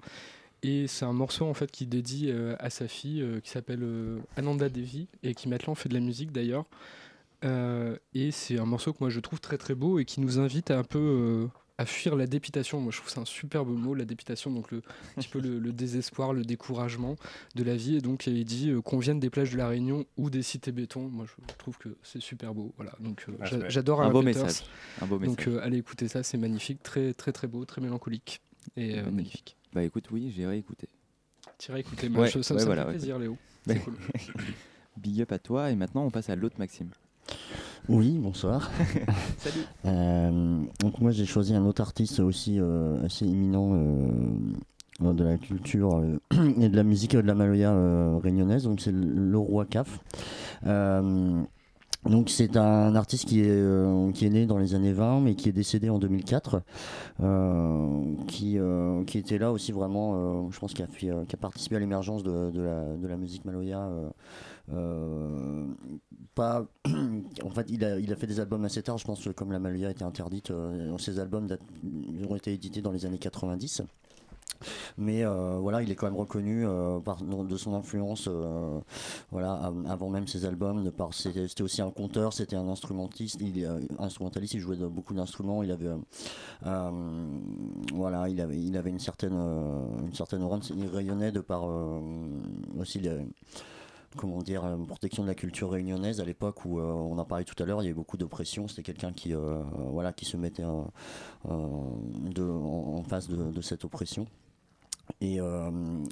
Et 0.65 0.89
c'est 0.89 1.05
un 1.05 1.13
morceau 1.13 1.47
en 1.47 1.55
fait 1.55 1.71
qu'il 1.71 1.89
dédie 1.89 2.31
euh, 2.31 2.57
à 2.59 2.69
sa 2.69 2.89
fille 2.89 3.25
qui 3.45 3.51
s'appelle 3.51 3.87
Ananda 4.37 4.69
Devi 4.69 5.07
et 5.23 5.35
qui 5.35 5.49
maintenant 5.49 5.77
fait 5.77 5.89
de 5.89 5.95
la 5.95 6.01
musique 6.01 6.33
d'ailleurs 6.33 6.65
euh, 7.45 7.97
et 8.15 8.31
c'est 8.31 8.59
un 8.59 8.65
morceau 8.67 8.93
que 8.93 8.99
moi 9.01 9.11
je 9.11 9.21
trouve 9.21 9.41
très 9.41 9.59
très 9.59 9.75
beau 9.75 9.99
et 9.99 10.05
qui 10.05 10.21
nous 10.21 10.39
invite 10.39 10.71
à 10.71 10.79
un 10.79 10.85
peu 10.85 10.99
euh, 10.99 11.47
à 11.79 11.87
fuir 11.87 12.17
la 12.17 12.27
dépitation. 12.27 12.81
Moi 12.81 12.91
je 12.93 12.99
trouve 12.99 13.11
c'est 13.11 13.21
un 13.21 13.25
superbe 13.25 13.69
mot, 13.69 13.95
la 13.95 14.05
dépitation, 14.05 14.51
donc 14.51 14.71
le, 14.73 14.79
un 14.79 15.21
petit 15.21 15.29
peu 15.29 15.39
le, 15.41 15.59
le 15.59 15.73
désespoir, 15.73 16.33
le 16.33 16.43
découragement 16.43 17.17
de 17.55 17.63
la 17.63 17.77
vie. 17.77 17.97
Et 17.97 18.01
donc 18.01 18.27
il 18.27 18.45
dit 18.45 18.71
euh, 18.71 18.81
qu'on 18.81 18.99
vienne 18.99 19.21
des 19.21 19.31
plages 19.31 19.53
de 19.53 19.57
la 19.59 19.69
Réunion 19.69 20.05
ou 20.17 20.31
des 20.31 20.43
cités 20.43 20.73
béton. 20.73 21.09
Moi 21.09 21.27
je 21.27 21.55
trouve 21.59 21.79
que 21.79 21.91
c'est 22.03 22.21
super 22.21 22.55
beau. 22.55 22.73
Voilà, 22.77 22.93
donc 23.01 23.25
euh, 23.29 23.33
Ah, 23.41 23.69
j'adore 23.69 24.03
un 24.03 24.11
beau 24.11 24.23
Peters. 24.23 24.45
message, 24.45 24.67
un 25.01 25.07
beau 25.07 25.19
Donc 25.19 25.39
message. 25.39 25.55
euh, 25.55 25.61
allez 25.65 25.79
écouter 25.79 26.09
ça, 26.09 26.23
c'est 26.25 26.39
magnifique, 26.39 26.83
très 26.83 27.15
très 27.15 27.33
très 27.33 27.47
beau, 27.47 27.65
très 27.65 27.81
mélancolique 27.81 28.41
et 28.77 28.99
euh, 28.99 29.05
magnifique. 29.11 29.57
Bah 29.73 29.85
écoute, 29.85 30.11
oui, 30.11 30.33
j'irai 30.35 30.59
écouter. 30.59 30.89
T'iras 31.59 31.79
écouter, 31.79 32.09
moi, 32.09 32.27
je- 32.27 32.41
ça 32.41 32.55
me 32.55 32.59
fait 32.61 32.67
ouais. 32.69 32.85
plaisir, 32.87 33.19
Léo. 33.19 33.37
C'est 33.67 33.79
cool. 33.81 33.97
Big 34.97 35.21
up 35.23 35.31
à 35.33 35.39
toi 35.39 35.71
et 35.71 35.77
maintenant 35.77 36.05
on 36.05 36.11
passe 36.11 36.31
à 36.31 36.37
l'autre 36.37 36.57
Maxime. 36.59 36.91
Oui, 37.89 38.19
bonsoir. 38.19 38.71
Salut. 39.39 39.65
Euh, 39.87 40.61
donc 40.81 41.01
moi 41.01 41.11
j'ai 41.11 41.25
choisi 41.25 41.55
un 41.55 41.65
autre 41.65 41.81
artiste 41.81 42.21
aussi 42.21 42.59
euh, 42.59 43.03
assez 43.05 43.25
éminent 43.25 43.71
euh, 43.73 45.13
de 45.13 45.25
la 45.25 45.39
culture 45.39 46.03
et 46.61 46.69
de 46.69 46.77
la 46.77 46.83
musique 46.83 47.17
de 47.17 47.21
la 47.21 47.35
Maloya 47.35 47.73
réunionnaise, 48.23 48.65
donc 48.65 48.81
c'est 48.81 48.93
le, 48.93 49.39
roi 49.39 49.65
Caf. 49.65 50.01
Donc 52.05 52.31
c'est 52.31 52.57
un 52.57 52.95
artiste 52.95 53.27
qui 53.27 53.41
est, 53.41 53.51
euh, 53.51 54.13
qui 54.13 54.25
est 54.25 54.31
né 54.31 54.47
dans 54.47 54.59
les 54.59 54.75
années 54.75 54.93
20 54.93 55.21
mais 55.21 55.35
qui 55.35 55.49
est 55.49 55.53
décédé 55.53 55.91
en 55.91 55.99
2004, 55.99 56.63
euh, 57.23 58.15
qui, 58.29 58.59
euh, 58.59 59.05
qui 59.05 59.19
était 59.19 59.39
là 59.39 59.51
aussi 59.51 59.73
vraiment, 59.73 60.51
je 60.51 60.59
pense 60.59 60.75
qu'il 60.75 60.85
a, 60.85 60.89
fait, 60.89 61.11
qui 61.27 61.35
a 61.35 61.39
participé 61.39 61.77
à 61.77 61.81
l'émergence 61.81 62.23
de, 62.23 62.51
de 62.51 62.63
la, 62.63 62.97
de 62.97 63.07
la 63.07 63.17
musique 63.17 63.45
Maloya. 63.45 63.89
Euh, 64.73 65.67
pas, 66.35 66.67
en 67.45 67.51
fait, 67.51 67.67
il 67.71 67.85
a, 67.85 67.99
il 67.99 68.15
fait 68.17 68.27
des 68.27 68.41
albums 68.41 68.65
assez 68.65 68.83
tard. 68.83 68.99
Je 68.99 69.05
pense 69.05 69.25
que 69.25 69.31
comme 69.31 69.53
la 69.53 69.59
Maloya 69.59 69.91
était 69.91 70.05
interdite, 70.05 70.51
euh, 70.51 70.97
ces 70.99 71.19
albums 71.19 71.49
ont 72.29 72.37
été 72.37 72.53
édités 72.53 72.83
dans 72.83 72.93
les 72.93 73.07
années 73.07 73.19
90. 73.19 73.83
Mais 74.97 75.25
euh, 75.25 75.59
voilà, 75.61 75.83
il 75.83 75.91
est 75.93 75.95
quand 75.95 76.07
même 76.07 76.17
reconnu 76.17 76.65
de 76.65 77.57
son 77.57 77.75
influence, 77.75 78.29
voilà, 79.31 79.53
av- 79.53 79.87
avant 79.89 80.11
même 80.11 80.27
ses 80.27 80.45
albums. 80.45 80.91
C'était, 81.13 81.63
aussi 81.63 81.81
un 81.81 81.91
conteur, 81.91 82.33
c'était 82.33 82.57
un 82.57 82.69
instrumentiste, 82.69 83.39
il, 83.41 83.65
instrumentaliste, 84.01 84.55
il 84.55 84.61
jouait 84.61 84.77
de 84.77 84.89
beaucoup 84.89 85.15
d'instruments. 85.15 85.63
Il 85.63 85.71
avait, 85.71 85.91
voilà, 87.95 88.29
il 88.29 88.41
avait, 88.41 88.61
il 88.61 88.77
une 88.85 88.99
certaine, 88.99 89.35
une 89.35 90.15
certaine. 90.15 90.45
Il 90.77 90.89
rayonnait 90.89 91.31
de 91.31 91.41
par 91.41 91.63
aussi 92.77 92.99
les, 92.99 93.17
comment 94.17 94.43
dire, 94.43 94.65
euh, 94.65 94.77
protection 94.77 95.23
de 95.23 95.29
la 95.29 95.35
culture 95.35 95.71
réunionnaise 95.71 96.21
à 96.21 96.25
l'époque 96.25 96.65
où 96.65 96.79
euh, 96.79 96.85
on 96.85 97.19
en 97.19 97.25
parlait 97.25 97.45
tout 97.45 97.61
à 97.63 97.67
l'heure, 97.67 97.83
il 97.83 97.87
y 97.87 97.89
avait 97.89 97.95
beaucoup 97.95 98.17
d'oppression. 98.17 98.69
C'était 98.69 98.83
quelqu'un 98.83 99.13
qui, 99.13 99.35
euh, 99.35 99.63
voilà, 99.91 100.13
qui 100.13 100.25
se 100.25 100.37
mettait 100.37 100.65
en, 100.65 100.93
face 103.09 103.29
de, 103.29 103.61
cette 103.61 103.85
oppression. 103.85 104.27
Et 105.21 105.41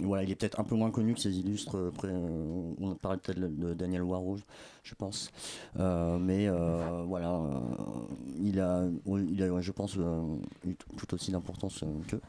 voilà, 0.02 0.22
il 0.22 0.30
est 0.30 0.34
peut-être 0.34 0.58
un 0.58 0.64
peu 0.64 0.74
moins 0.74 0.90
connu 0.90 1.14
que 1.14 1.20
ses 1.20 1.38
illustres. 1.38 1.76
on 2.04 2.94
parlait 2.94 3.18
peut-être 3.18 3.38
de 3.38 3.74
Daniel 3.74 4.02
Warrouge, 4.02 4.40
je 4.82 4.94
pense. 4.94 5.30
Mais 5.76 6.48
voilà, 6.48 7.42
il 8.40 8.60
a, 8.60 8.84
il 9.06 9.42
a, 9.42 9.60
je 9.60 9.72
pense, 9.72 9.96
eu 9.96 10.76
tout 10.96 11.14
aussi 11.14 11.30
d'importance 11.30 11.84
qu'eux 12.08 12.20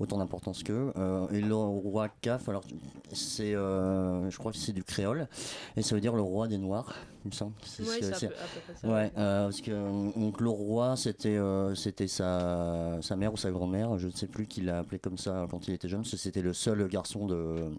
autant 0.00 0.18
d'importance 0.18 0.62
qu'eux. 0.62 0.92
Euh, 0.96 1.28
et 1.30 1.40
le 1.40 1.54
roi 1.54 2.08
Caf, 2.20 2.48
alors 2.48 2.64
c'est, 3.12 3.54
euh, 3.54 4.28
je 4.30 4.38
crois 4.38 4.50
que 4.50 4.58
c'est 4.58 4.72
du 4.72 4.82
créole, 4.82 5.28
et 5.76 5.82
ça 5.82 5.94
veut 5.94 6.00
dire 6.00 6.16
le 6.16 6.22
roi 6.22 6.48
des 6.48 6.58
Noirs, 6.58 6.94
il 7.24 7.28
me 7.28 7.32
semble. 7.34 7.52
C'est- 7.64 7.82
Ouais, 7.82 7.98
c'est- 8.00 8.14
à 8.14 8.18
peu- 8.18 8.26
à 8.26 8.28
peu 8.28 8.60
près 8.66 8.74
ça, 8.80 8.86
Ouais, 8.88 8.92
ouais. 8.94 9.12
euh, 9.18 9.44
parce 9.44 9.60
que 9.60 10.18
donc, 10.18 10.40
le 10.40 10.48
roi, 10.50 10.96
c'était 10.96 11.36
euh, 11.36 11.74
c'était 11.74 12.08
sa, 12.08 12.98
sa 13.02 13.16
mère 13.16 13.32
ou 13.32 13.36
sa 13.36 13.50
grand-mère, 13.50 13.98
je 13.98 14.06
ne 14.06 14.12
sais 14.12 14.26
plus 14.26 14.46
qui 14.46 14.60
l'a 14.62 14.78
appelé 14.78 14.98
comme 14.98 15.18
ça 15.18 15.46
quand 15.50 15.68
il 15.68 15.74
était 15.74 15.88
jeune, 15.88 16.00
parce 16.00 16.10
que 16.12 16.16
c'était 16.16 16.42
le 16.42 16.52
seul 16.52 16.86
garçon 16.88 17.26
de, 17.26 17.70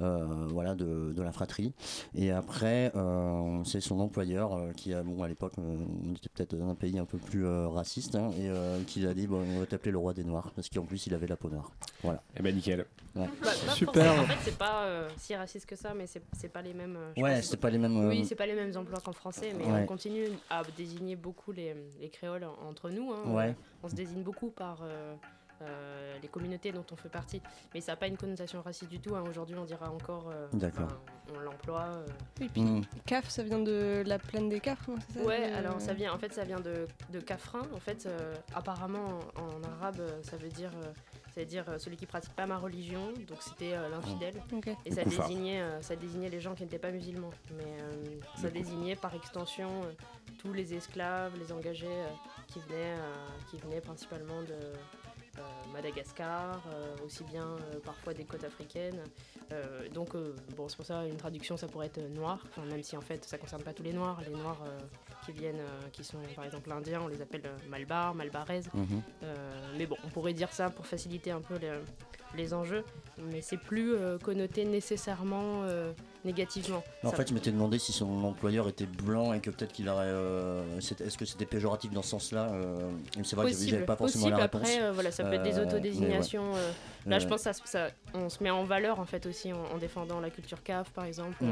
euh, 0.00 0.46
voilà, 0.50 0.74
de, 0.74 1.12
de 1.14 1.22
la 1.22 1.32
fratrie. 1.32 1.72
Et 2.14 2.30
après, 2.30 2.92
euh, 2.96 3.62
c'est 3.64 3.80
son 3.80 4.00
employeur 4.00 4.54
euh, 4.54 4.72
qui 4.72 4.94
a, 4.94 5.02
bon, 5.02 5.22
à 5.22 5.28
l'époque, 5.28 5.52
euh, 5.58 5.76
on 6.08 6.12
était 6.14 6.28
peut-être 6.28 6.54
dans 6.56 6.68
un 6.70 6.74
pays 6.74 6.98
un 6.98 7.04
peu 7.04 7.18
plus 7.18 7.46
euh, 7.46 7.68
raciste, 7.68 8.14
hein, 8.14 8.30
et 8.38 8.48
euh, 8.48 8.80
qui 8.86 9.06
a 9.06 9.14
dit 9.14 9.26
bon, 9.26 9.44
on 9.56 9.60
va 9.60 9.66
t'appeler 9.66 9.92
le 9.92 9.98
roi 9.98 10.14
des 10.14 10.24
Noirs, 10.24 10.50
parce 10.54 10.68
qu'en 10.68 10.84
plus, 10.84 11.06
il 11.06 11.14
avait 11.14 11.26
la 11.26 11.36
peau 11.36 11.48
noire. 11.48 11.70
Voilà. 12.02 12.22
Eh 12.38 12.42
ben 12.42 12.54
nickel. 12.54 12.86
Ouais. 13.16 13.26
Bah, 13.26 13.28
pas 13.42 13.50
forcément. 13.74 14.22
En 14.22 14.24
fait, 14.26 14.36
c'est 14.44 14.56
pas 14.58 14.84
euh, 14.84 15.08
si 15.16 15.34
raciste 15.34 15.66
que 15.66 15.74
ça, 15.74 15.92
mais 15.94 16.06
c'est 16.06 16.22
c'est 16.38 16.48
pas 16.48 16.62
les 16.62 16.72
mêmes. 16.72 16.96
euh, 16.96 17.20
Ouais, 17.20 17.42
c'est 17.42 17.56
pas 17.56 17.68
les 17.70 17.78
mêmes, 17.78 17.96
euh, 17.96 18.08
Oui, 18.08 18.24
c'est 18.24 18.36
pas 18.36 18.46
les 18.46 18.54
mêmes 18.54 18.59
mêmes 18.60 18.76
emplois 18.76 19.00
qu'en 19.00 19.12
français, 19.12 19.52
mais 19.56 19.64
Ouais. 19.64 19.82
on 19.82 19.86
continue 19.86 20.26
à 20.48 20.62
désigner 20.76 21.16
beaucoup 21.16 21.52
les, 21.52 21.74
les 22.00 22.08
créoles 22.10 22.44
en- 22.44 22.68
entre 22.68 22.90
nous. 22.90 23.12
hein. 23.12 23.22
Ouais. 23.32 23.54
On 23.82 23.88
se 23.88 23.94
désigne 23.94 24.22
beaucoup 24.22 24.50
par 24.50 24.82
euh, 25.62 25.66
euh, 25.70 26.18
les 26.22 26.28
communautés 26.28 26.72
dont 26.72 26.84
on 26.92 26.96
fait 26.96 27.08
partie. 27.08 27.40
Mais 27.74 27.80
ça 27.80 27.92
n'a 27.92 27.96
pas 27.96 28.06
une 28.06 28.16
connotation 28.16 28.60
raciste 28.62 28.90
du 28.90 29.00
tout. 29.00 29.14
hein. 29.14 29.22
Aujourd'hui, 29.28 29.56
on 29.58 29.64
dira 29.64 29.90
encore. 29.90 30.28
euh, 30.32 30.46
D'accord. 30.52 30.86
enfin, 30.86 30.98
On 31.36 31.40
l'emploie. 31.40 31.84
euh. 31.84 32.06
Oui, 32.40 32.48
puis 32.52 32.62
Mm. 32.62 32.82
CAF, 33.06 33.28
ça 33.28 33.42
vient 33.42 33.60
de 33.60 34.02
la 34.06 34.18
plaine 34.18 34.48
des 34.48 34.60
Cafres, 34.60 34.90
non, 34.90 34.96
c'est 35.12 35.18
ça 35.20 35.24
Ouais, 35.24 35.52
alors 35.52 35.80
ça 35.80 35.92
vient, 35.94 36.12
en 36.12 36.18
fait, 36.18 36.32
ça 36.32 36.44
vient 36.44 36.60
de, 36.60 36.86
de 37.12 37.20
Kafrin. 37.20 37.62
En 37.74 37.80
fait, 37.80 38.06
euh, 38.06 38.34
apparemment, 38.54 39.18
en, 39.36 39.58
en 39.58 39.62
arabe, 39.74 40.00
euh, 40.00 40.22
ça 40.22 40.36
veut 40.36 40.48
dire, 40.48 40.70
euh, 40.84 40.92
ça 41.34 41.40
veut 41.40 41.46
dire 41.46 41.64
euh, 41.68 41.78
celui 41.78 41.96
qui 41.96 42.06
pratique 42.06 42.34
pas 42.34 42.46
ma 42.46 42.58
religion. 42.58 43.12
Donc 43.28 43.38
c'était 43.40 43.74
euh, 43.74 43.88
l'infidèle. 43.88 44.34
Ok. 44.52 44.68
Et 44.84 44.90
ça 44.92 45.04
désignait, 45.04 45.60
euh, 45.60 45.80
ça 45.82 45.94
désignait 45.96 46.28
les 46.30 46.40
gens 46.40 46.54
qui 46.54 46.62
n'étaient 46.64 46.78
pas 46.78 46.90
musulmans. 46.90 47.30
Mais 47.56 47.64
euh, 47.82 48.20
ça 48.36 48.50
désignait 48.50 48.96
par 48.96 49.14
extension 49.14 49.68
euh, 49.84 49.92
tous 50.38 50.52
les 50.52 50.74
esclaves, 50.74 51.32
les 51.38 51.52
engagés 51.52 51.86
euh, 51.86 52.06
qui 52.48 52.58
venaient, 52.60 52.96
euh, 52.98 53.14
qui 53.50 53.56
venaient 53.58 53.80
principalement 53.80 54.40
de 54.42 54.52
euh, 54.52 54.74
Madagascar, 55.72 56.62
euh, 56.72 56.96
aussi 57.04 57.24
bien 57.24 57.44
euh, 57.44 57.80
parfois 57.84 58.14
des 58.14 58.24
côtes 58.24 58.44
africaines. 58.44 59.00
Euh, 59.52 59.88
donc 59.88 60.14
euh, 60.14 60.34
bon, 60.56 60.68
c'est 60.68 60.76
pour 60.76 60.86
ça 60.86 61.06
une 61.06 61.16
traduction, 61.16 61.56
ça 61.56 61.66
pourrait 61.66 61.86
être 61.86 61.98
euh, 61.98 62.08
noir. 62.08 62.38
Enfin, 62.48 62.64
même 62.66 62.82
si 62.82 62.96
en 62.96 63.00
fait 63.00 63.24
ça 63.24 63.38
concerne 63.38 63.62
pas 63.62 63.72
tous 63.72 63.82
les 63.82 63.92
noirs. 63.92 64.20
Les 64.26 64.34
noirs 64.34 64.62
euh, 64.66 64.78
qui 65.24 65.32
viennent, 65.32 65.60
euh, 65.60 65.88
qui 65.92 66.04
sont 66.04 66.18
par 66.34 66.44
exemple 66.44 66.70
indiens, 66.72 67.00
on 67.02 67.08
les 67.08 67.20
appelle 67.20 67.42
euh, 67.44 67.56
malbar, 67.68 68.14
malbaraises. 68.14 68.68
Mhm. 68.72 69.02
Euh, 69.22 69.74
mais 69.76 69.86
bon, 69.86 69.96
on 70.04 70.08
pourrait 70.08 70.34
dire 70.34 70.52
ça 70.52 70.70
pour 70.70 70.86
faciliter 70.86 71.30
un 71.30 71.40
peu 71.40 71.56
les, 71.56 71.70
les 72.36 72.54
enjeux, 72.54 72.84
mais 73.30 73.42
c'est 73.42 73.56
plus 73.56 73.94
euh, 73.94 74.18
connoté 74.18 74.64
nécessairement 74.64 75.62
euh, 75.64 75.92
négativement. 76.24 76.82
En 77.02 77.10
Ça- 77.10 77.16
fait, 77.16 77.28
je 77.28 77.34
m'étais 77.34 77.50
demandé 77.50 77.78
si 77.78 77.92
son 77.92 78.24
employeur 78.24 78.68
était 78.68 78.86
blanc 78.86 79.32
et 79.32 79.40
que 79.40 79.50
peut-être 79.50 79.72
qu'il 79.72 79.88
aurait. 79.88 80.04
euh, 80.06 80.78
Est-ce 80.78 81.18
que 81.18 81.24
c'était 81.24 81.46
péjoratif 81.46 81.90
dans 81.92 82.02
ce 82.02 82.10
sens-là 82.10 82.50
euh, 82.52 82.90
C'est 83.24 83.34
vrai 83.36 83.46
que 83.46 83.50
possible, 83.52 83.70
j'avais 83.70 83.84
pas 83.84 83.96
forcément 83.96 84.24
possible. 84.24 84.36
la 84.38 84.42
réponse. 84.44 84.60
Après, 84.62 84.82
euh, 84.82 84.92
voilà, 84.92 85.10
ça 85.10 85.24
peut 85.24 85.32
être 85.34 85.42
des 85.42 85.54
ouais. 85.58 85.66
autodésignations. 85.66 86.54
euh, 86.56 86.72
Là, 87.06 87.18
je 87.18 87.26
pense 87.26 87.42
que 87.44 87.52
ça, 87.52 87.52
ça- 87.64 87.90
on 88.14 88.28
se 88.28 88.42
met 88.42 88.50
en 88.50 88.64
valeur 88.64 89.00
en 89.00 89.04
fait 89.06 89.26
aussi 89.26 89.52
en, 89.52 89.62
en 89.74 89.78
défendant 89.78 90.20
la 90.20 90.30
culture 90.30 90.62
CAF, 90.62 90.90
par 90.90 91.04
exemple. 91.04 91.36
Mhm. 91.42 91.50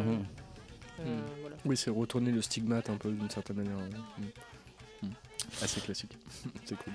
euh, 1.01 1.05
Mm. 1.05 1.21
voilà. 1.43 1.57
Oui, 1.65 1.77
c'est 1.77 1.91
retourner 1.91 2.33
le 2.33 2.43
stigmate 2.43 2.91
un 2.91 2.97
peu 2.97 3.11
d'une 3.13 3.31
certaine 3.31 3.57
manière. 3.57 3.77
Mm. 3.77 5.07
Mm. 5.07 5.11
Assez 5.63 5.81
classique. 5.81 6.19
c'est 6.65 6.77
cool. 6.77 6.93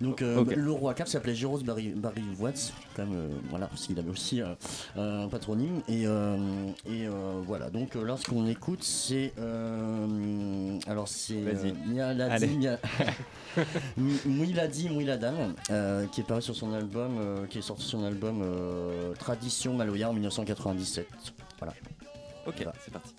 Donc 0.00 0.22
euh, 0.22 0.44
le 0.54 0.70
roi 0.72 0.94
Cap 0.94 1.08
s'appelait 1.08 1.34
Géros 1.34 1.58
Barry, 1.58 1.88
Barry 1.90 2.22
Watts, 2.38 2.72
comme 2.96 3.12
euh, 3.14 3.28
voilà, 3.50 3.66
parce 3.66 3.86
qu'il 3.86 3.98
avait 3.98 4.10
aussi 4.10 4.40
euh, 4.42 4.54
un 4.96 5.28
patronyme. 5.28 5.80
Et, 5.88 6.06
euh, 6.06 6.36
et 6.86 7.06
euh, 7.06 7.40
voilà, 7.46 7.70
donc 7.70 7.94
là 7.94 8.16
ce 8.16 8.26
qu'on 8.26 8.46
écoute 8.46 8.82
c'est 8.82 9.32
euh, 9.38 10.78
alors 10.86 11.08
c'est 11.08 11.40
Vas-y. 11.40 11.72
Mialadi, 11.86 12.32
Allez. 12.44 12.46
Mia- 12.56 12.78
Mi- 13.96 14.20
Mouiladi 14.26 14.88
Mouiladan, 14.88 15.34
euh, 15.70 16.06
qui 16.06 16.20
est 16.20 16.24
paru 16.24 16.42
sur 16.42 16.54
son 16.56 16.72
album, 16.72 17.16
euh, 17.18 17.46
qui 17.46 17.58
est 17.58 17.62
sorti 17.62 17.82
sur 17.84 17.98
son 18.00 18.04
album 18.06 18.40
euh, 18.42 19.12
Tradition 19.14 19.74
Maloya 19.74 20.10
en 20.10 20.12
1997. 20.12 21.06
Voilà. 21.58 21.72
Ok, 22.46 22.54
Voilà. 22.58 22.72
c'est 22.84 22.92
parti. 22.92 23.14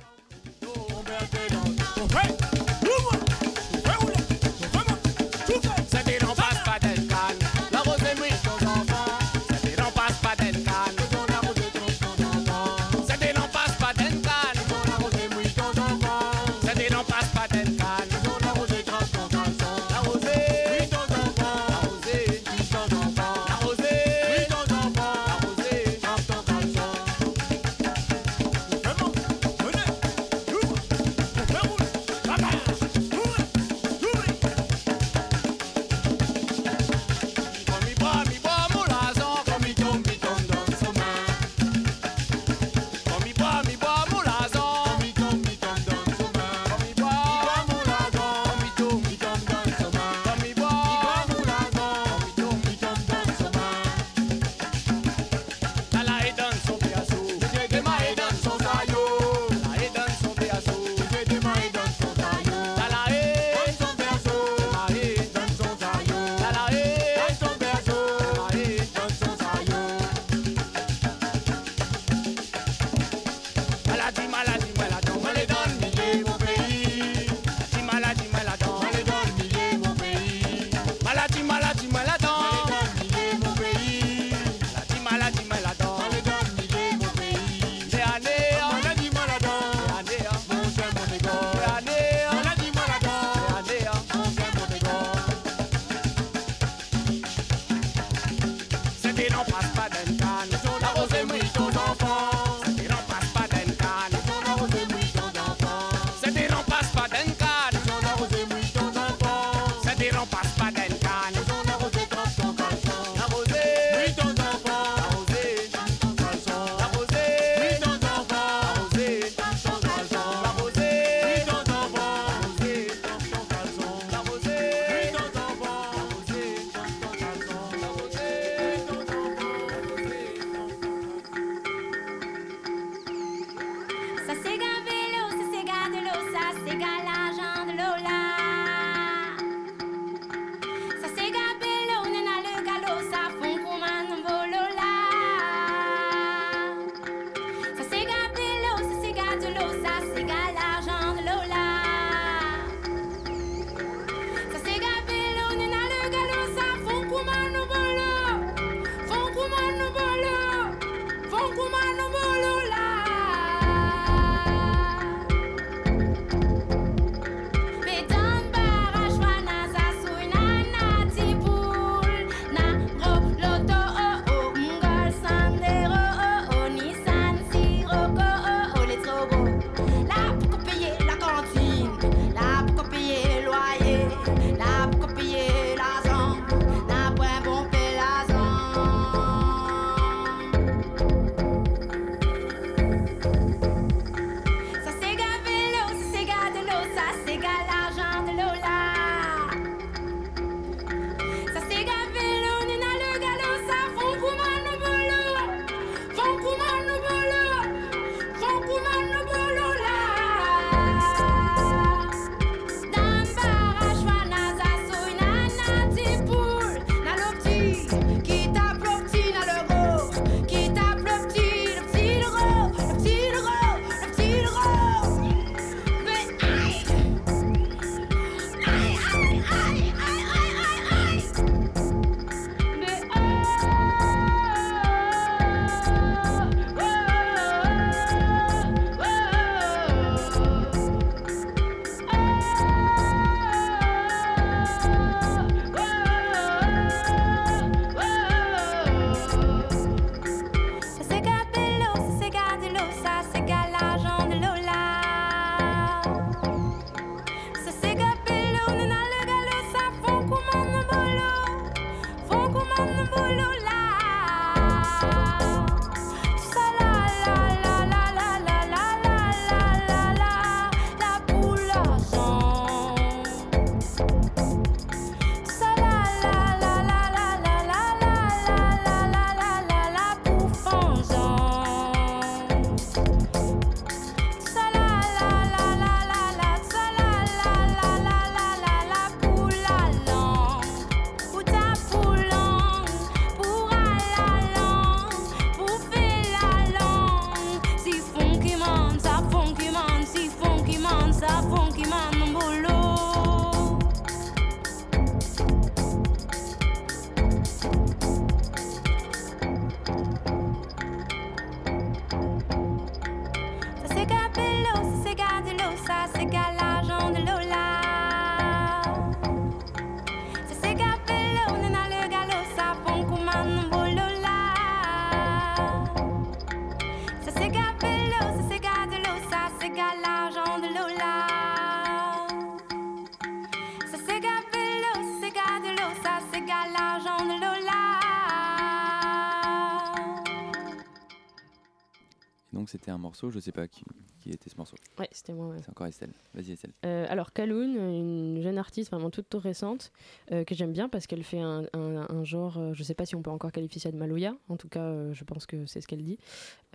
Donc 342.66 342.72
c'était 342.72 342.90
un 342.90 342.98
morceau, 342.98 343.30
je 343.30 343.40
sais 343.40 343.52
pas 343.52 343.68
qui, 343.68 343.84
qui 344.26 344.32
était 344.36 344.50
ce 344.50 344.58
morceau. 344.58 344.76
Ouais, 345.00 345.08
c'était 345.12 345.34
moi. 345.34 345.48
ouais. 345.50 345.58
C'est 345.62 345.70
encore 345.70 345.86
Estelle. 345.88 346.12
Vas-y 346.34 346.52
Estelle. 346.54 346.72
Euh, 346.86 347.06
alors 347.10 347.32
Kaloun, 347.32 347.76
une 347.76 348.42
jeune 348.42 348.58
artiste 348.58 348.90
vraiment 348.92 349.10
toute, 349.12 349.30
toute 349.30 349.42
récente 349.44 349.92
euh, 350.32 350.44
que 350.44 350.56
j'aime 350.56 350.74
bien 350.74 350.90
parce 350.90 351.06
qu'elle 351.06 351.24
fait 351.24 351.40
un, 351.40 351.66
un- 351.74 352.08
un 352.10 352.24
genre, 352.24 352.58
euh, 352.58 352.74
je 352.74 352.82
sais 352.84 352.96
pas 352.96 353.06
si 353.06 353.16
on 353.16 353.22
peut 353.22 353.30
encore 353.30 353.52
qualifier 353.52 353.80
ça 353.80 353.92
de 353.92 353.98
maloya, 353.98 354.36
en 354.50 354.58
tout 354.58 354.68
cas 354.68 354.82
euh, 354.82 355.14
je 355.14 355.24
pense 355.24 355.46
que 355.46 355.66
c'est 355.68 355.80
ce 355.82 355.88
qu'elle 355.88 356.04
dit, 356.04 356.18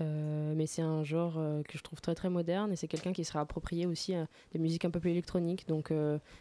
mais 0.01 0.67
c'est 0.67 0.81
un 0.81 1.05
genre 1.05 1.35
que 1.69 1.77
je 1.77 1.83
trouve 1.83 2.01
très 2.01 2.15
très 2.15 2.31
moderne 2.31 2.73
et 2.73 2.77
c'est 2.77 2.89
quelqu'un 2.89 3.13
qui 3.13 3.23
sera 3.25 3.41
approprié 3.41 3.85
aussi 3.87 4.15
à 4.15 4.27
des 4.53 4.59
musiques 4.59 4.87
un 4.87 4.91
peu 4.91 4.99
plus 4.99 5.11
électroniques, 5.11 5.69
donc 5.69 5.93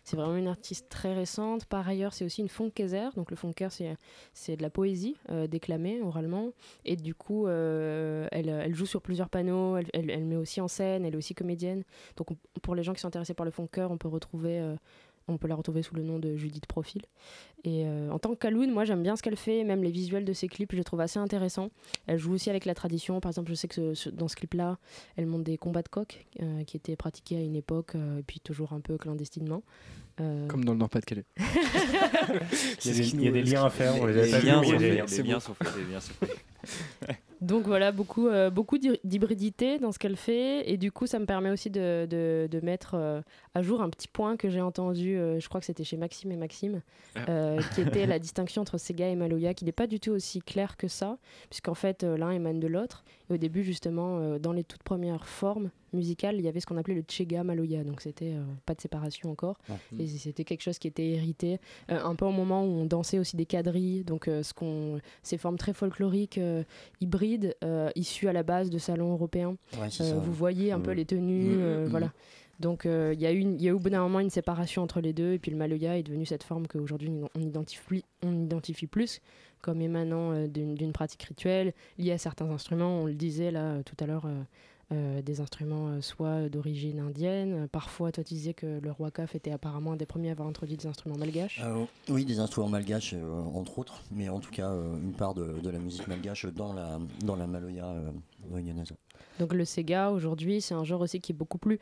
c'est 0.05 0.15
vraiment 0.15 0.37
une 0.37 0.47
artiste 0.47 0.87
très 0.89 1.13
récente. 1.13 1.65
Par 1.65 1.85
ailleurs 1.89 2.13
c'est 2.13 2.23
aussi 2.23 2.39
une 2.41 2.47
funkezer, 2.47 3.11
donc 3.15 3.31
le 3.31 3.35
funker 3.35 3.71
c'est 3.73 3.97
c'est 4.33 4.55
de 4.55 4.61
la 4.61 4.69
poésie 4.69 5.17
déclamée 5.49 6.01
oralement 6.01 6.53
et 6.85 6.95
du 6.95 7.13
coup 7.15 7.47
elle, 7.49 8.29
elle 8.49 8.75
joue 8.75 8.85
sur 8.85 9.01
plusieurs 9.01 9.29
panneaux, 9.29 9.75
elle, 9.75 9.87
elle- 9.93 10.09
elle 10.09 10.25
met 10.25 10.37
aussi 10.37 10.61
en 10.61 10.69
scène, 10.69 10.98
elle 11.05 11.13
est 11.13 11.17
aussi 11.17 11.35
comédienne. 11.35 11.83
Donc 12.17 12.31
on- 12.31 12.37
pour 12.61 12.75
les 12.75 12.83
gens 12.83 12.93
qui 12.93 12.99
sont 13.01 13.07
intéressés 13.07 13.33
par 13.33 13.45
le 13.45 13.51
funker, 13.51 13.89
on 13.91 13.97
peut 13.97 14.07
retrouver, 14.07 14.59
euh, 14.59 14.75
on 15.27 15.37
peut 15.37 15.47
la 15.47 15.55
retrouver 15.55 15.83
sous 15.83 15.95
le 15.95 16.03
nom 16.03 16.19
de 16.19 16.35
Judith 16.35 16.65
Profil. 16.65 17.03
Et 17.65 17.83
euh, 17.85 18.09
en 18.11 18.19
tant 18.19 18.29
que 18.29 18.35
Kaloun, 18.39 18.71
moi 18.71 18.85
j'aime 18.85 19.03
bien 19.03 19.15
ce 19.17 19.21
qu'elle 19.21 19.35
fait, 19.35 19.63
même 19.65 19.83
les 19.83 19.91
visuels 19.91 20.23
de 20.23 20.31
ses 20.33 20.47
clips, 20.47 20.71
je 20.71 20.77
les 20.77 20.83
trouve 20.83 21.01
assez 21.01 21.19
intéressants. 21.19 21.69
Elle 22.07 22.17
joue 22.17 22.33
aussi 22.33 22.49
avec 22.49 22.63
la 22.65 22.73
tradition. 22.73 23.19
Par 23.19 23.31
exemple, 23.31 23.49
je 23.49 23.55
sais 23.55 23.67
que 23.67 23.75
ce- 23.75 23.93
ce- 23.93 24.09
dans 24.09 24.27
ce 24.29 24.35
clip-là, 24.37 24.77
elle 25.17 25.25
montre 25.25 25.43
des 25.43 25.57
combats 25.57 25.81
de 25.81 25.89
coq 25.89 26.25
euh, 26.41 26.63
qui 26.63 26.77
étaient 26.77 26.95
pratiqués 26.95 27.35
à 27.37 27.41
une 27.41 27.55
époque, 27.57 27.95
euh, 27.95 28.19
et 28.19 28.23
puis 28.23 28.39
toujours 28.39 28.71
un 28.73 28.79
peu 28.79 28.97
clandestinement. 28.97 29.61
Euh, 30.21 30.47
Comme 30.47 30.63
dans 30.65 30.73
le 30.73 30.79
Nord-Pas-de-Calais. 30.79 31.25
Il 32.85 32.91
y 32.91 32.93
a 32.93 32.93
des- 32.93 33.09
il 33.13 33.21
y 33.23 33.27
a 33.27 33.31
des 33.31 33.41
liens 33.43 33.65
à 33.65 33.69
faire, 33.69 33.95
on 34.01 34.05
les 34.05 34.13
liens 34.13 34.23
sont 34.23 34.29
des 34.29 34.29
faits, 34.31 34.43
liens. 34.43 34.61
les 35.01 35.07
C'est 35.07 35.23
liens 35.23 35.33
beau. 35.35 35.39
sont 35.39 35.53
faits, 35.53 35.67
les 35.77 35.93
liens 35.93 35.99
sont 35.99 36.13
faits. 36.13 37.17
Donc 37.41 37.65
voilà, 37.65 37.93
beaucoup, 37.93 38.27
euh, 38.27 38.49
beaucoup 38.49 38.77
d'hy- 38.77 38.99
d'hybridité 39.05 39.79
dans 39.79 39.93
ce 39.93 39.99
qu'elle 39.99 40.17
fait. 40.17 40.69
Et 40.69 40.75
du 40.75 40.91
coup, 40.91 41.07
ça 41.07 41.19
me 41.19 41.25
permet 41.25 41.49
aussi 41.49 41.69
de, 41.69 42.05
de- 42.09 42.49
de 42.51 42.59
mettre 42.65 42.95
euh, 42.95 43.21
à 43.55 43.61
jour 43.61 43.81
un 43.81 43.89
petit 43.89 44.09
point 44.09 44.35
que 44.35 44.49
j'ai 44.49 44.59
entendu, 44.59 45.15
euh, 45.17 45.39
je 45.39 45.47
crois 45.47 45.61
que 45.61 45.65
c'était 45.65 45.85
chez 45.85 45.95
Maxime 45.95 46.31
et 46.33 46.35
Maxime, 46.35 46.81
Ah. 47.15 47.21
Euh, 47.57 47.61
qui 47.75 47.81
était 47.81 48.05
la 48.05 48.19
distinction 48.19 48.61
entre 48.61 48.77
Sega 48.77 49.07
et 49.07 49.15
Maloya, 49.15 49.53
qui 49.53 49.65
n'est 49.65 49.71
pas 49.71 49.87
du 49.87 49.99
tout 49.99 50.11
aussi 50.11 50.39
claire 50.41 50.77
que 50.77 50.87
ça, 50.87 51.17
puisqu'en 51.49 51.73
fait, 51.73 52.03
euh, 52.03 52.17
l'un 52.17 52.31
émane 52.31 52.59
de 52.59 52.67
l'autre. 52.67 53.03
Et 53.29 53.33
au 53.33 53.37
début, 53.37 53.63
justement, 53.63 54.19
euh, 54.19 54.39
dans 54.39 54.53
les 54.53 54.63
toutes 54.63 54.83
premières 54.83 55.25
formes 55.27 55.69
musicales, 55.93 56.35
il 56.35 56.41
y 56.41 56.47
avait 56.47 56.59
ce 56.59 56.65
qu'on 56.67 56.77
appelait 56.77 56.93
le 56.95 57.03
Chega 57.07 57.43
Maloya. 57.43 57.83
Donc 57.83 58.01
c'était 58.01 58.33
pas 58.67 58.75
de 58.75 58.81
séparation 58.81 59.31
encore. 59.31 59.57
Et 59.97 60.05
c'était 60.05 60.43
quelque 60.43 60.61
chose 60.61 60.77
qui 60.77 60.87
était 60.87 61.07
hérité, 61.07 61.57
un 61.87 62.13
peu 62.13 62.25
au 62.25 62.31
moment 62.31 62.63
où 62.63 62.67
on 62.67 62.85
dansait 62.85 63.17
aussi 63.17 63.35
des 63.35 63.47
quadrilles, 63.47 64.03
donc 64.03 64.25
ce 64.25 64.53
qu'on, 64.53 64.99
ces 65.23 65.39
formes 65.39 65.57
très 65.57 65.73
folkloriques, 65.73 66.39
hybrides, 67.01 67.55
issues 67.95 68.27
à 68.27 68.33
la 68.33 68.43
base 68.43 68.69
de 68.69 68.77
salons 68.77 69.13
européens. 69.13 69.57
Ouais, 69.81 69.87
vous 70.15 70.31
voyez 70.33 70.71
un 70.71 70.79
peu 70.79 70.91
les 70.91 71.05
tenues, 71.05 71.55
Mhm, 71.55 71.61
euh, 71.61 71.83
mhm. 71.85 71.89
voilà. 71.89 72.11
Donc 72.59 72.85
euh, 72.85 73.13
il 73.13 73.21
y 73.21 73.25
a 73.25 73.31
eu, 73.31 73.71
au 73.71 73.79
bout 73.79 73.89
d'un 73.89 74.01
moment 74.01 74.19
une 74.19 74.29
séparation 74.29 74.83
entre 74.83 74.99
les 74.99 75.13
deux, 75.13 75.33
et 75.33 75.39
puis 75.39 75.51
le 75.51 75.57
Maloya 75.57 75.97
est 75.97 76.03
devenu 76.03 76.25
cette 76.25 76.43
forme 76.43 76.67
qu'aujourd'hui 76.67 77.09
on 77.33 77.39
identifie, 77.39 78.03
on 78.21 78.43
identifie 78.43 78.87
plus 78.87 79.21
comme 79.61 79.81
émanant 79.81 80.31
euh, 80.33 80.47
d'une 80.47 80.75
d'une 80.75 80.91
pratique 80.91 81.23
rituelle 81.23 81.73
liée 81.97 82.11
à 82.11 82.17
certains 82.17 82.49
instruments. 82.49 83.01
On 83.01 83.05
le 83.05 83.13
disait 83.13 83.51
là 83.51 83.61
euh, 83.61 83.83
tout 83.83 83.95
à 83.99 84.05
l'heure. 84.05 84.27
Euh, 84.91 85.21
des 85.21 85.39
instruments 85.39 85.89
euh, 85.89 86.01
soit 86.01 86.49
d'origine 86.49 86.99
indienne. 86.99 87.67
Parfois, 87.67 88.11
toi, 88.11 88.23
tu 88.23 88.33
disais 88.33 88.55
que 88.55 88.79
le 88.79 88.91
roi 88.91 89.11
Kaf 89.11 89.35
était 89.35 89.51
apparemment 89.51 89.91
un 89.91 89.95
des 89.95 90.07
premiers 90.07 90.29
à 90.29 90.31
avoir 90.31 90.47
introduit 90.47 90.77
des 90.77 90.87
instruments 90.87 91.15
malgaches. 91.15 91.61
Euh, 91.63 91.85
oui, 92.07 92.25
des 92.25 92.39
instruments 92.39 92.69
malgaches, 92.69 93.13
entre 93.53 93.77
autres, 93.77 94.01
mais 94.11 94.29
en 94.29 94.39
tout 94.39 94.49
cas, 94.49 94.71
une 94.71 95.13
part 95.13 95.35
de, 95.35 95.59
de 95.59 95.69
la 95.69 95.77
musique 95.77 96.07
malgache 96.07 96.47
dans 96.47 96.73
la, 96.73 96.97
dans 97.23 97.35
la 97.35 97.45
maloya 97.45 97.93
réunionnaise. 98.51 98.93
Donc 99.37 99.53
le 99.53 99.63
Sega 99.63 100.09
aujourd'hui, 100.09 100.59
c'est 100.59 100.73
un 100.73 100.83
genre 100.83 101.01
aussi 101.01 101.21
qui 101.21 101.33
est 101.33 101.35
beaucoup 101.35 101.59
plus 101.59 101.77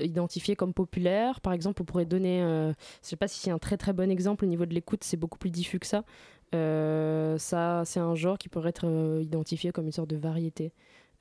identifié 0.00 0.56
comme 0.56 0.74
populaire. 0.74 1.40
Par 1.40 1.52
exemple, 1.52 1.82
on 1.82 1.84
pourrait 1.84 2.06
donner, 2.06 2.40
je 2.40 2.74
sais 3.02 3.16
pas 3.16 3.28
si 3.28 3.38
c'est 3.38 3.52
un 3.52 3.58
très 3.58 3.76
très 3.76 3.92
bon 3.92 4.10
exemple 4.10 4.44
au 4.44 4.48
niveau 4.48 4.66
de 4.66 4.74
l'écoute, 4.74 5.04
c'est 5.04 5.16
beaucoup 5.16 5.38
plus 5.38 5.50
diffus 5.50 5.78
que 5.78 5.86
ça. 5.86 6.02
Ça, 6.52 7.82
c'est 7.84 8.00
un 8.00 8.14
genre 8.16 8.36
qui 8.36 8.48
pourrait 8.48 8.70
être 8.70 9.20
identifié 9.22 9.70
comme 9.70 9.86
une 9.86 9.92
sorte 9.92 10.10
de 10.10 10.16
variété. 10.16 10.72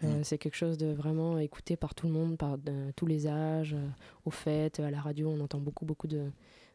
Euh, 0.03 0.19
C'est 0.23 0.37
quelque 0.37 0.55
chose 0.57 0.77
de 0.77 0.87
vraiment 0.91 1.37
écouté 1.39 1.77
par 1.77 1.95
tout 1.95 2.05
le 2.07 2.13
monde, 2.13 2.37
par 2.37 2.57
de- 2.57 2.91
tous 2.95 3.05
les 3.05 3.27
âges. 3.27 3.73
euh, 3.73 3.87
aux 4.25 4.31
fêtes, 4.31 4.79
à 4.79 4.91
la 4.91 4.99
radio, 4.99 5.29
on 5.29 5.39
entend 5.39 5.59
beaucoup 5.59 5.85
beaucoup 5.85 6.07
de 6.07 6.31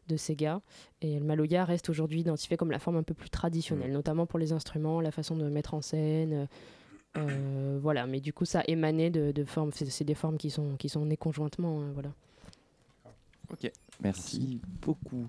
de 0.07 0.17
Sega 0.17 0.61
et 1.01 1.19
le 1.19 1.23
Maloya 1.25 1.63
reste 1.63 1.87
aujourd'hui 1.89 2.21
identifié 2.21 2.57
comme 2.57 2.71
la 2.71 2.79
forme 2.79 2.97
un 2.97 3.03
peu 3.03 3.13
plus 3.13 3.29
traditionnelle, 3.29 3.91
notamment 3.93 4.25
pour 4.25 4.39
les 4.39 4.51
instruments, 4.51 4.99
la 4.99 5.11
façon 5.11 5.37
de 5.37 5.43
mettre 5.47 5.73
en 5.75 5.81
scène, 5.81 6.33
euh, 6.33 6.45
euh, 7.17 7.79
voilà, 7.81 8.07
mais 8.07 8.19
du 8.19 8.33
coup, 8.33 8.43
ça 8.45 8.63
émanait 8.67 9.11
de, 9.11 9.31
de 9.31 9.43
formes. 9.45 9.71
C'est 9.73 9.85
c'est 9.89 10.03
des 10.03 10.15
formes 10.15 10.37
qui 10.37 10.49
sont, 10.49 10.75
qui 10.75 10.89
sont 10.89 11.05
nées 11.05 11.17
conjointement. 11.17 11.81
hein, 11.81 11.91
voilà. 11.93 12.09
Ok, 13.51 13.71
merci 14.01 14.59
beaucoup. 14.81 15.27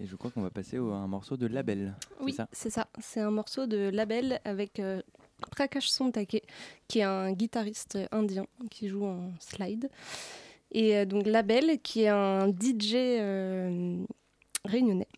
Et 0.00 0.06
je 0.06 0.16
crois 0.16 0.30
qu'on 0.30 0.42
va 0.42 0.50
passer 0.50 0.78
au- 0.78 0.90
à 0.92 0.96
un 0.96 1.06
morceau 1.08 1.36
de 1.36 1.46
label. 1.46 1.94
Oui, 2.20 2.32
C'est 2.32 2.36
ça? 2.36 2.48
c'est 2.52 2.70
ça. 2.70 2.88
C'est 3.00 3.20
un 3.20 3.30
morceau 3.30 3.66
de 3.66 3.90
label 3.90 4.40
avec 4.44 4.78
euh, 4.80 5.02
Prakash 5.50 5.88
Sontake, 5.88 6.42
qui 6.88 6.98
est 7.00 7.02
un 7.04 7.32
guitariste 7.32 7.98
indien 8.12 8.46
qui 8.70 8.88
joue 8.88 9.04
en 9.04 9.30
slide. 9.40 9.88
Et 10.72 10.96
euh, 10.96 11.04
donc 11.04 11.26
label, 11.26 11.78
qui 11.82 12.02
est 12.02 12.08
un 12.08 12.48
DJ 12.48 12.94
euh, 12.94 14.04
réunionnais. 14.64 15.08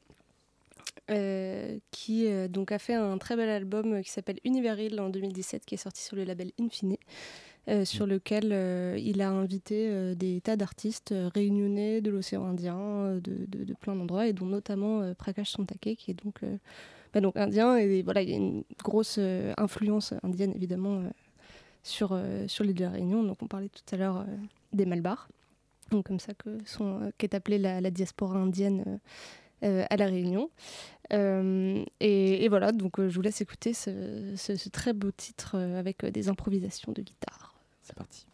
euh, 1.10 1.78
qui 1.90 2.26
euh, 2.26 2.48
donc 2.48 2.70
a 2.70 2.78
fait 2.78 2.94
un 2.94 3.16
très 3.18 3.34
bel 3.36 3.48
album 3.48 3.94
euh, 3.94 4.02
qui 4.02 4.10
s'appelle 4.10 4.38
Univeril 4.44 5.00
en 5.00 5.08
2017 5.08 5.64
qui 5.64 5.74
est 5.74 5.78
sorti 5.78 6.02
sur 6.02 6.16
le 6.16 6.24
label 6.24 6.52
Infine 6.60 6.96
sur 7.84 8.06
lequel 8.06 8.46
il 8.98 9.20
a 9.20 9.28
invité 9.28 10.14
des 10.14 10.40
tas 10.40 10.56
d'artistes 10.56 11.12
réunionnais 11.34 12.00
de 12.00 12.10
l'océan 12.10 12.46
Indien, 12.46 13.16
de, 13.16 13.44
de- 13.46 13.64
de 13.64 13.74
plein 13.74 13.94
d'endroits, 13.94 14.26
et 14.26 14.32
dont 14.32 14.46
notamment 14.46 15.12
Prakash 15.12 15.50
Sontake, 15.50 15.96
qui 15.98 16.10
est 16.10 16.14
donc, 16.24 16.40
donc 17.14 17.36
indien. 17.36 17.76
Et 17.76 18.02
voilà, 18.02 18.22
il 18.22 18.30
y 18.30 18.32
a 18.32 18.36
une 18.36 18.64
grosse 18.82 19.16
euh, 19.18 19.52
influence 19.56 20.14
indienne, 20.22 20.52
évidemment, 20.54 21.00
euh, 21.00 21.08
sur, 21.82 22.10
euh, 22.12 22.46
sur 22.48 22.64
l'île 22.64 22.76
de 22.76 22.84
la 22.84 22.90
Réunion. 22.90 23.22
Donc 23.22 23.42
on 23.42 23.46
parlait 23.46 23.68
tout 23.68 23.94
à 23.94 23.96
l'heure 23.96 24.24
des 24.72 24.86
Malbars, 24.86 25.28
donc 25.90 26.06
comme 26.06 26.20
ça 26.20 26.34
que 26.34 26.58
sont, 26.64 27.12
qu'est 27.18 27.34
appelée 27.34 27.58
la, 27.58 27.90
diaspora 27.90 28.38
indienne 28.38 29.00
à 29.62 29.96
la 29.96 30.06
Réunion. 30.06 30.50
Et, 31.10 32.48
voilà, 32.48 32.72
donc 32.72 33.00
je 33.00 33.14
vous 33.14 33.22
laisse 33.22 33.40
écouter 33.40 33.72
ce, 33.72 34.68
très 34.68 34.92
beau 34.92 35.10
titre 35.10 35.56
avec 35.56 36.04
des 36.04 36.28
improvisations 36.28 36.92
de 36.92 37.02
guitare. 37.02 37.54
C'est 37.82 37.96
parti. 37.96 38.26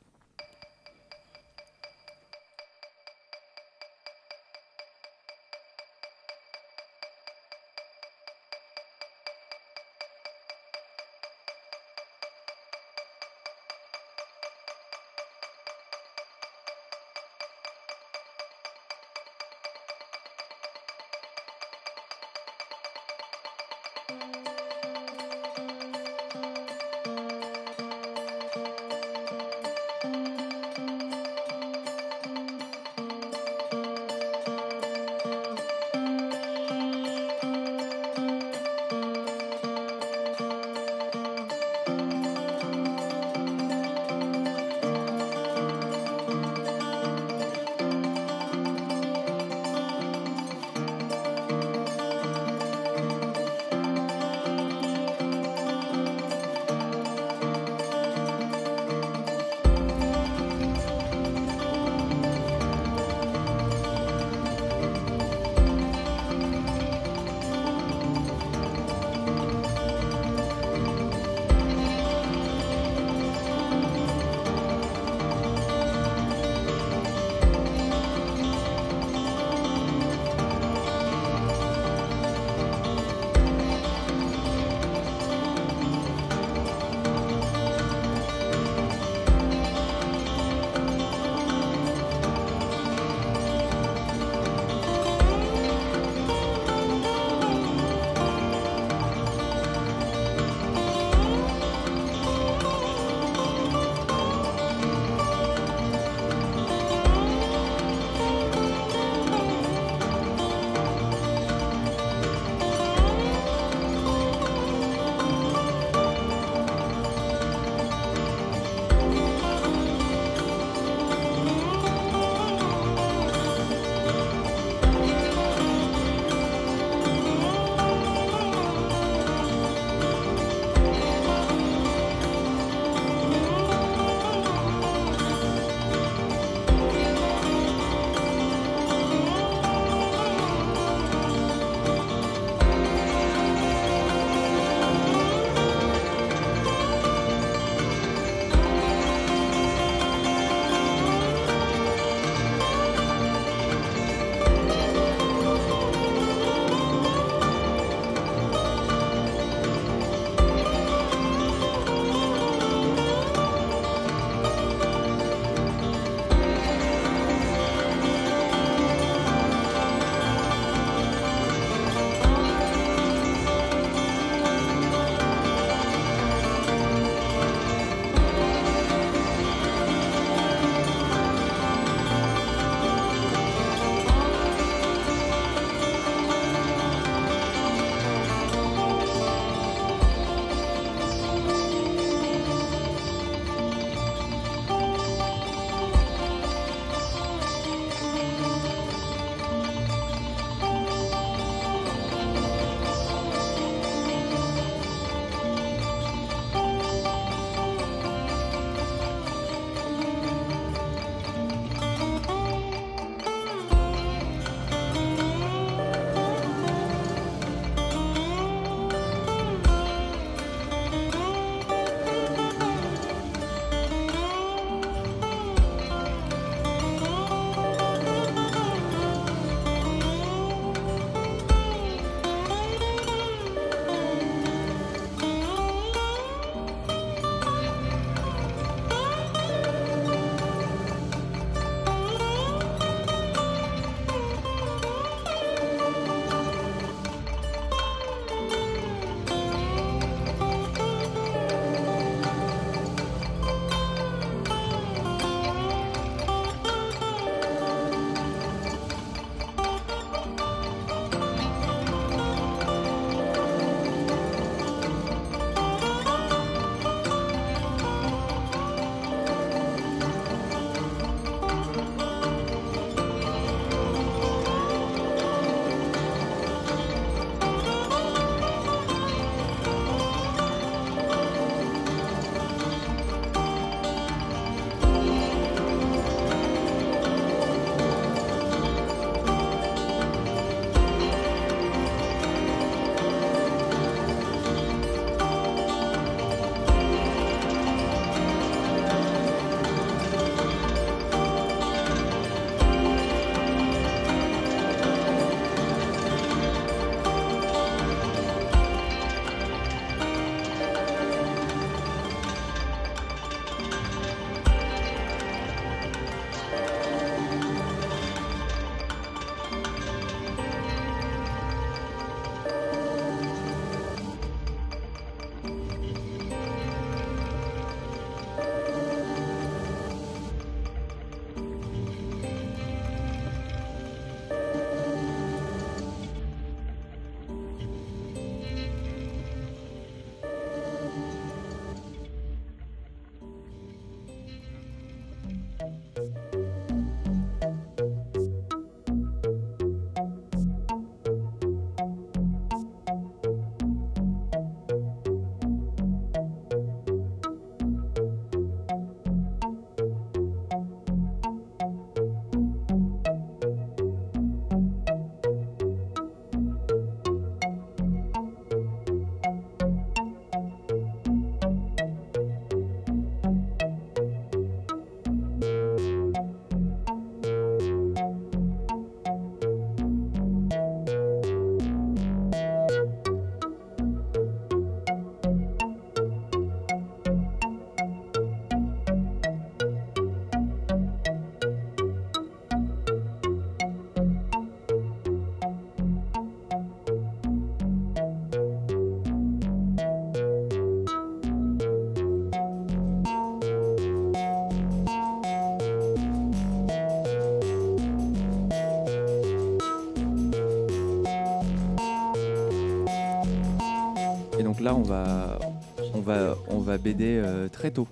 BD 416.84 417.16
euh, 417.16 417.48
très 417.48 417.70
tôt. 417.70 417.88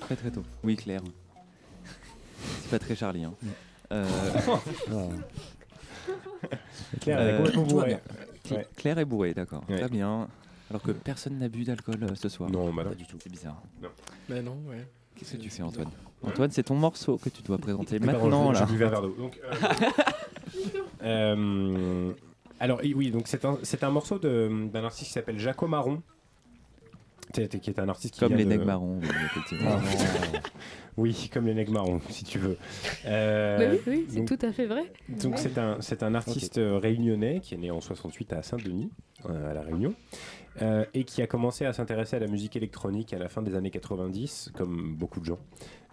Très 0.00 0.16
très 0.16 0.30
tôt. 0.32 0.42
Oui, 0.64 0.74
Claire. 0.76 1.00
C'est 2.62 2.70
pas 2.70 2.78
très 2.80 2.96
Charlie. 2.96 3.22
Hein. 3.24 3.34
Euh, 3.92 4.04
Claire, 7.00 7.20
elle 7.20 7.34
est 7.34 7.36
complètement 7.38 7.62
va 7.62 7.68
bourrée. 7.68 7.96
Ouais. 8.50 8.66
Claire 8.76 8.98
est 8.98 9.04
bourrée, 9.04 9.32
d'accord. 9.34 9.62
Ouais. 9.68 9.78
Très 9.78 9.88
bien. 9.88 10.28
Alors 10.70 10.82
que 10.82 10.90
personne 10.90 11.38
n'a 11.38 11.48
bu 11.48 11.64
d'alcool 11.64 12.02
euh, 12.02 12.14
ce 12.14 12.28
soir. 12.28 12.50
Non, 12.50 12.72
bah 12.72 12.82
non. 12.82 12.90
pas 12.90 12.96
du 12.96 13.06
tout. 13.06 13.16
C'est 13.22 13.30
bizarre. 13.30 13.62
Bah 14.28 14.42
non, 14.42 14.56
ouais. 14.68 14.84
Qu'est-ce 15.14 15.34
que 15.34 15.36
tu 15.36 15.50
fais, 15.50 15.62
Antoine? 15.62 15.90
Antoine, 16.22 16.50
c'est 16.50 16.62
ton 16.64 16.74
morceau 16.74 17.18
que 17.18 17.28
tu 17.28 17.42
dois 17.42 17.58
présenter 17.58 17.98
maintenant 18.00 18.52
je- 18.52 18.60
là. 18.60 18.66
je 18.66 18.72
buvais 18.72 18.86
un 18.86 18.90
verre 18.90 19.02
d'eau. 19.02 19.14
Donc, 19.18 19.38
euh, 19.44 19.52
euh, 21.02 22.12
alors 22.58 22.80
oui, 22.82 23.10
donc 23.10 23.28
c'est 23.28 23.44
un, 23.44 23.58
c'est 23.62 23.84
un 23.84 23.90
morceau 23.90 24.18
de- 24.18 24.68
d'un 24.72 24.84
artiste 24.84 25.06
qui 25.08 25.12
s'appelle 25.12 25.38
Jaco 25.38 25.66
Marron. 25.66 26.02
Qui 27.32 27.40
est 27.42 27.60
qui 27.60 27.70
est 27.70 27.78
un 27.78 27.88
artiste 27.88 28.14
qui 28.14 28.20
Comme 28.20 28.34
vient 28.34 28.46
les 28.46 28.58
de- 28.58 28.64
marrons, 28.64 28.98
oui, 29.02 29.08
effectivement. 29.26 29.78
oui, 30.96 31.30
comme 31.32 31.46
les 31.46 31.64
marrons, 31.66 32.00
si 32.10 32.24
tu 32.24 32.38
veux. 32.38 32.56
Euh, 33.06 33.58
Bah 33.58 33.74
oui, 33.86 33.92
oui, 33.94 34.06
c'est 34.08 34.24
tout 34.24 34.38
à 34.46 34.52
fait 34.52 34.66
vrai. 34.66 34.84
Donc 35.08 35.38
c'est 35.38 35.56
un, 35.58 35.80
c'est 35.80 36.02
un 36.02 36.14
artiste 36.14 36.58
euh, 36.58 36.78
réunionnais 36.78 37.40
qui 37.40 37.54
est 37.54 37.58
né 37.58 37.70
en 37.70 37.80
68 37.80 38.32
à 38.34 38.42
Saint-Denis, 38.42 38.90
euh, 39.28 39.50
à 39.50 39.54
La 39.54 39.62
Réunion, 39.62 39.94
euh, 40.60 40.84
et 40.94 41.04
qui 41.04 41.22
a 41.22 41.26
commencé 41.26 41.64
à 41.64 41.72
s'intéresser 41.72 42.16
à 42.16 42.18
la 42.20 42.26
musique 42.26 42.56
électronique 42.56 43.12
à 43.14 43.18
la 43.18 43.28
fin 43.28 43.40
des 43.42 43.54
années 43.54 43.70
90, 43.70 44.50
comme 44.54 44.94
beaucoup 44.94 45.20
de 45.20 45.24
gens. 45.24 45.38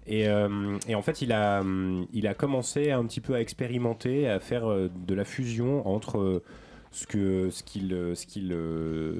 Et, 0.07 0.27
euh, 0.27 0.77
et 0.87 0.95
en 0.95 1.01
fait, 1.01 1.21
il 1.21 1.31
a, 1.31 1.61
hum, 1.61 2.05
il 2.13 2.27
a 2.27 2.33
commencé 2.33 2.91
un 2.91 3.05
petit 3.05 3.21
peu 3.21 3.35
à 3.35 3.41
expérimenter, 3.41 4.27
à 4.27 4.39
faire 4.39 4.65
de 4.67 5.13
la 5.13 5.23
fusion 5.23 5.87
entre 5.87 6.17
euh, 6.17 6.43
ce 6.91 7.05
que 7.07 7.49
ce 7.51 7.63
qu'il 7.63 7.93
euh, 7.93 8.15
ce 8.15 8.25
qu'il 8.25 8.51
euh, 8.51 9.13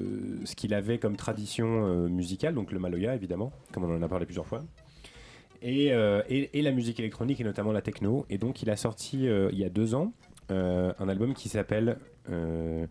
ce 0.45 0.55
qu'il 0.55 0.74
avait 0.74 0.97
comme 0.97 1.15
tradition 1.15 1.86
euh, 1.88 2.07
musicale, 2.09 2.53
donc 2.55 2.72
le 2.72 2.80
maloya 2.80 3.15
évidemment, 3.15 3.51
comme 3.72 3.84
on 3.84 3.95
en 3.95 4.01
a 4.01 4.07
parlé 4.07 4.26
plusieurs 4.26 4.47
fois, 4.47 4.63
et, 5.61 5.91
euh, 5.93 6.22
et, 6.30 6.57
et 6.57 6.61
la 6.61 6.72
musique 6.72 6.99
électronique 6.99 7.39
et 7.39 7.43
notamment 7.43 7.72
la 7.72 7.82
techno. 7.82 8.26
Et 8.30 8.38
donc 8.38 8.61
il 8.63 8.70
a 8.70 8.76
sorti 8.76 9.28
euh, 9.28 9.49
il 9.51 9.59
y 9.59 9.63
a 9.65 9.70
deux 9.70 9.93
ans 9.93 10.13
euh, 10.51 10.93
un 10.99 11.09
album 11.09 11.34
qui 11.34 11.47
s'appelle 11.49 11.97
euh, 12.32 12.86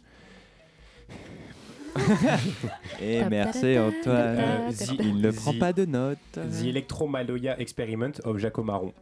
Et 3.03 3.25
merci 3.25 3.79
Antoine. 3.79 4.37
Euh, 4.39 4.71
The- 4.71 4.95
Il 5.01 5.21
ne 5.21 5.31
prend 5.31 5.55
pas 5.55 5.73
de 5.73 5.85
notes. 5.85 6.19
The 6.35 6.65
Electro 6.67 7.09
Maloya 7.09 7.59
Experiment 7.61 8.13
of 8.25 8.39
Jaco 8.39 8.63
Marron. 8.63 8.93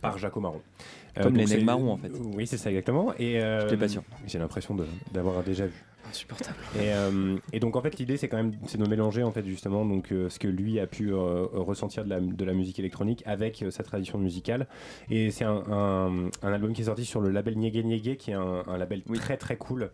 Par 0.00 0.18
Jaco 0.18 0.40
Marron. 0.40 0.60
Euh, 1.18 1.22
Comme 1.22 1.36
les 1.36 1.62
marrons, 1.62 1.92
en 1.92 1.96
fait. 1.96 2.10
Oui, 2.34 2.46
c'est 2.46 2.56
ça 2.58 2.70
exactement. 2.70 3.14
Et 3.18 3.40
euh, 3.40 3.60
J'étais 3.62 3.76
pas 3.76 3.88
sûr. 3.88 4.02
J'ai 4.26 4.38
l'impression 4.38 4.74
de- 4.74 4.86
d'avoir 5.12 5.42
déjà 5.42 5.66
vu. 5.66 5.84
Insupportable. 6.08 6.56
Et, 6.76 6.92
euh, 6.92 7.36
et 7.52 7.58
donc 7.58 7.74
en 7.74 7.82
fait 7.82 7.98
l'idée 7.98 8.16
c'est 8.16 8.28
quand 8.28 8.36
même 8.36 8.52
c'est 8.66 8.78
de 8.78 8.86
mélanger 8.88 9.24
en 9.24 9.32
fait 9.32 9.44
justement 9.44 9.84
donc 9.84 10.12
euh, 10.12 10.28
ce 10.28 10.38
que 10.38 10.46
lui 10.46 10.78
a 10.78 10.86
pu 10.86 11.12
euh, 11.12 11.46
ressentir 11.52 12.04
de 12.04 12.10
la, 12.10 12.20
de 12.20 12.44
la 12.44 12.52
musique 12.52 12.78
électronique 12.78 13.24
avec 13.26 13.64
sa 13.70 13.82
tradition 13.82 14.16
musicale 14.16 14.68
et 15.10 15.32
c'est 15.32 15.42
un, 15.44 15.64
un- 15.68 16.30
un 16.44 16.52
album 16.52 16.74
qui 16.74 16.82
est 16.82 16.84
sorti 16.84 17.04
sur 17.04 17.20
le 17.20 17.30
label 17.30 17.58
Nyege 17.58 17.82
Nyege 17.84 18.16
qui 18.18 18.30
est 18.30 18.34
un, 18.34 18.62
un 18.68 18.78
label 18.78 19.02
très 19.16 19.36
très 19.36 19.56
cool 19.56 19.90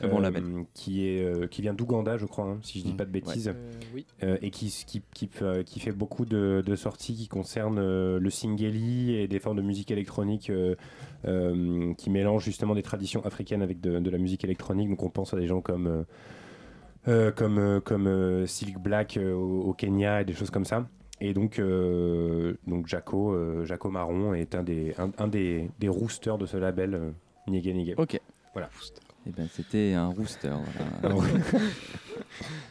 bon 0.00 0.18
label. 0.20 0.44
qui 0.74 1.06
est 1.06 1.22
euh, 1.24 1.46
qui 1.46 1.62
vient 1.62 1.74
d'Ouganda 1.74 2.16
je 2.16 2.26
crois 2.26 2.46
hein, 2.46 2.58
si 2.62 2.78
je 2.80 2.84
dis 2.84 2.92
Mm. 2.92 2.96
pas 2.96 3.04
de 3.04 3.10
bêtises 3.10 3.48
Ouais. 3.48 3.54
Euh, 3.54 3.80
oui. 3.94 4.06
Euh, 4.22 4.36
et 4.42 4.50
qui, 4.50 4.66
qui, 4.86 5.02
qui, 5.14 5.26
fait- 5.28 5.64
qui 5.64 5.80
fait 5.80 5.92
beaucoup 5.92 6.24
de, 6.24 6.62
de 6.66 6.76
sorties 6.76 7.14
qui 7.14 7.28
concernent 7.28 7.78
euh, 7.78 8.18
le 8.18 8.30
singeli 8.30 9.14
et 9.14 9.28
des 9.28 9.38
formes 9.38 9.56
de 9.58 9.62
musique 9.62 9.90
électronique 9.90 10.50
euh, 10.50 10.74
euh, 11.26 11.92
qui 11.94 12.10
mélangent 12.10 12.44
justement 12.44 12.74
des 12.74 12.82
traditions 12.82 13.24
africaines 13.24 13.62
avec 13.62 13.80
de, 13.80 13.98
de 14.00 14.10
la 14.10 14.18
musique 14.18 14.44
électronique. 14.44 14.88
Donc 14.88 15.02
on 15.02 15.10
pense 15.10 15.34
à 15.34 15.36
des 15.36 15.46
gens 15.46 15.60
comme, 15.60 15.86
euh, 15.86 16.02
euh, 17.08 17.30
comme, 17.32 17.58
euh, 17.58 17.80
comme 17.80 18.06
euh, 18.06 18.46
Silk 18.46 18.78
Black 18.78 19.16
euh, 19.16 19.34
au, 19.34 19.62
au 19.62 19.72
Kenya 19.72 20.22
et 20.22 20.24
des 20.24 20.32
choses 20.34 20.50
comme 20.50 20.64
ça. 20.64 20.88
Et 21.20 21.34
donc, 21.34 21.60
euh, 21.60 22.54
donc 22.66 22.88
Jaco, 22.88 23.32
euh, 23.32 23.64
Jaco 23.64 23.90
Marron 23.90 24.34
est 24.34 24.54
un 24.56 24.64
des, 24.64 24.94
un, 24.98 25.10
un 25.18 25.28
des, 25.28 25.70
des 25.78 25.88
roosters 25.88 26.36
de 26.38 26.46
ce 26.46 26.56
label 26.56 26.94
euh, 26.94 27.10
Nyege 27.46 27.68
Nyege. 27.74 27.94
Ok. 27.96 28.18
Voilà. 28.54 28.68
Eh 29.26 29.30
ben, 29.30 29.48
c'était 29.52 29.92
un 29.94 30.08
rooster. 30.08 30.52
voilà. 31.02 31.16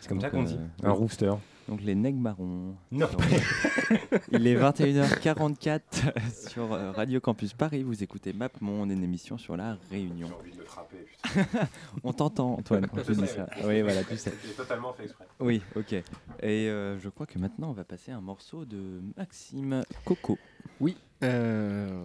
C'est 0.01 0.07
comme 0.09 0.19
ça 0.21 0.29
qu'on 0.29 0.43
dit, 0.43 0.57
euh, 0.83 0.87
un 0.87 0.91
rooster. 0.91 1.31
Donc 1.69 1.81
les 1.81 1.95
nègres 1.95 2.19
marrons. 2.19 2.75
Non. 2.91 3.07
Sur- 3.07 3.19
Il 4.31 4.45
est 4.47 4.55
21h44 4.55 6.49
sur 6.49 6.73
euh, 6.73 6.91
Radio 6.91 7.21
Campus 7.21 7.53
Paris. 7.53 7.83
Vous 7.83 8.03
écoutez 8.03 8.33
Map 8.33 8.49
Monde, 8.59 8.91
une 8.91 9.03
émission 9.03 9.37
sur 9.37 9.55
la 9.55 9.77
Réunion. 9.89 10.27
J'ai 10.27 10.33
envie 10.33 10.51
de 10.51 10.57
me 10.57 10.65
frapper. 10.65 11.05
On 12.03 12.11
t'entend, 12.11 12.55
Antoine, 12.55 12.87
quand 12.87 13.01
tu 13.03 13.13
dis 13.13 13.27
ça. 13.27 13.47
Oui, 13.63 13.81
voilà, 13.81 14.03
tu 14.03 14.17
sais. 14.17 14.33
J'ai 14.45 14.53
totalement 14.53 14.91
fait 14.93 15.03
exprès. 15.03 15.25
Oui, 15.39 15.61
ok. 15.75 15.93
Et 15.93 16.03
euh, 16.41 16.99
je 16.99 17.07
crois 17.09 17.25
que 17.27 17.39
maintenant, 17.39 17.69
on 17.69 17.73
va 17.73 17.83
passer 17.85 18.11
à 18.11 18.17
un 18.17 18.21
morceau 18.21 18.65
de 18.65 19.01
Maxime 19.15 19.83
Coco. 20.03 20.37
Oui. 20.81 20.97
euh, 21.23 22.03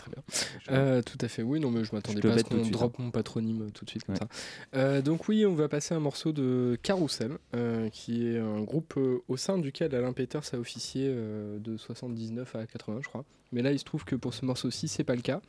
Très 0.00 0.10
bien. 0.10 0.22
Euh, 0.70 1.02
tout 1.02 1.18
à 1.20 1.28
fait, 1.28 1.42
oui. 1.42 1.60
Non, 1.60 1.70
mais 1.70 1.84
je 1.84 1.94
m'attendais 1.94 2.20
te 2.20 2.26
pas 2.26 2.34
à 2.34 2.38
ce 2.38 2.44
qu'on 2.44 2.66
drop 2.70 2.98
mon 2.98 3.10
patronyme 3.10 3.62
euh, 3.62 3.70
tout 3.70 3.84
de 3.84 3.90
suite 3.90 4.04
comme 4.04 4.14
Ouais. 4.14 4.20
ça. 4.20 4.28
Euh, 4.78 5.02
donc 5.02 5.28
oui, 5.28 5.44
on 5.44 5.54
va 5.54 5.68
passer 5.68 5.92
à 5.92 5.98
un 5.98 6.00
morceau 6.00 6.32
de 6.32 6.78
Carousel, 6.82 7.32
euh, 7.54 7.88
qui 7.90 8.26
est 8.26 8.38
un 8.38 8.62
groupe 8.62 8.98
au 9.28 9.36
sein 9.36 9.58
duquel 9.58 9.94
Alain 9.94 10.12
Peters 10.14 10.54
a 10.54 10.56
officié 10.56 11.08
de 11.12 11.76
79 11.76 12.56
à 12.56 12.66
80, 12.66 13.00
je 13.02 13.08
crois. 13.08 13.24
Mais 13.52 13.62
là, 13.62 13.72
il 13.72 13.78
se 13.78 13.84
trouve 13.84 14.04
que 14.04 14.16
pour 14.16 14.32
ce 14.32 14.44
morceau-ci, 14.46 14.88
c'est 14.88 15.04
pas 15.04 15.14
le 15.16 15.22
cas. 15.22 15.40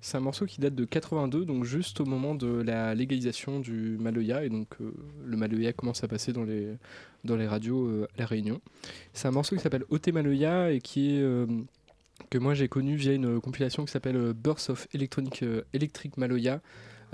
C'est 0.00 0.16
un 0.16 0.20
morceau 0.20 0.46
qui 0.46 0.60
date 0.60 0.76
de 0.76 0.84
82, 0.84 1.44
donc 1.44 1.64
juste 1.64 1.98
au 2.00 2.04
moment 2.04 2.36
de 2.36 2.46
la 2.46 2.94
légalisation 2.94 3.58
du 3.58 3.96
Maloya, 3.98 4.44
et 4.44 4.48
donc 4.48 4.68
euh, 4.80 4.92
le 5.26 5.36
Maloya 5.36 5.72
commence 5.72 6.04
à 6.04 6.08
passer 6.08 6.32
dans 6.32 6.44
les, 6.44 6.68
dans 7.24 7.34
les 7.34 7.48
radios 7.48 7.84
euh, 7.88 8.06
à 8.14 8.20
La 8.20 8.26
Réunion. 8.26 8.60
C'est 9.12 9.26
un 9.26 9.32
morceau 9.32 9.56
qui 9.56 9.62
s'appelle 9.62 9.82
Ote 9.90 10.06
Maloya 10.08 10.70
et 10.70 10.80
qui 10.80 11.16
est 11.16 11.20
euh, 11.22 11.46
que 12.30 12.38
moi 12.38 12.54
j'ai 12.54 12.68
connu 12.68 12.96
via 12.96 13.12
une 13.12 13.40
compilation 13.40 13.84
qui 13.84 13.92
s'appelle 13.92 14.16
euh, 14.16 14.32
Birth 14.32 14.70
of 14.70 14.88
Electronic, 14.92 15.42
euh, 15.42 15.62
Electric 15.72 16.16
Maloya 16.16 16.60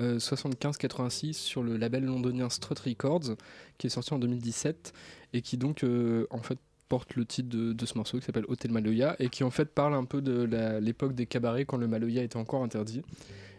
euh, 0.00 0.18
75-86 0.18 1.34
sur 1.34 1.62
le 1.62 1.76
label 1.76 2.04
londonien 2.04 2.48
Strut 2.48 2.78
Records 2.80 3.36
qui 3.78 3.86
est 3.86 3.90
sorti 3.90 4.12
en 4.12 4.18
2017 4.18 4.92
et 5.34 5.42
qui 5.42 5.56
donc 5.56 5.84
euh, 5.84 6.26
en 6.30 6.42
fait 6.42 6.58
porte 6.88 7.14
le 7.14 7.24
titre 7.24 7.48
de, 7.48 7.86
ce 7.86 7.96
morceau 7.96 8.18
qui 8.18 8.24
s'appelle 8.24 8.44
Hotel 8.48 8.72
Maloya 8.72 9.16
et 9.18 9.28
qui 9.28 9.44
en 9.44 9.50
fait 9.50 9.66
parle 9.66 9.94
un 9.94 10.04
peu 10.04 10.20
de 10.20 10.42
l'époque 10.80 11.14
des 11.14 11.26
cabarets 11.26 11.64
quand 11.64 11.76
le 11.76 11.88
Maloya 11.88 12.22
était 12.22 12.36
encore 12.36 12.62
interdit 12.62 13.02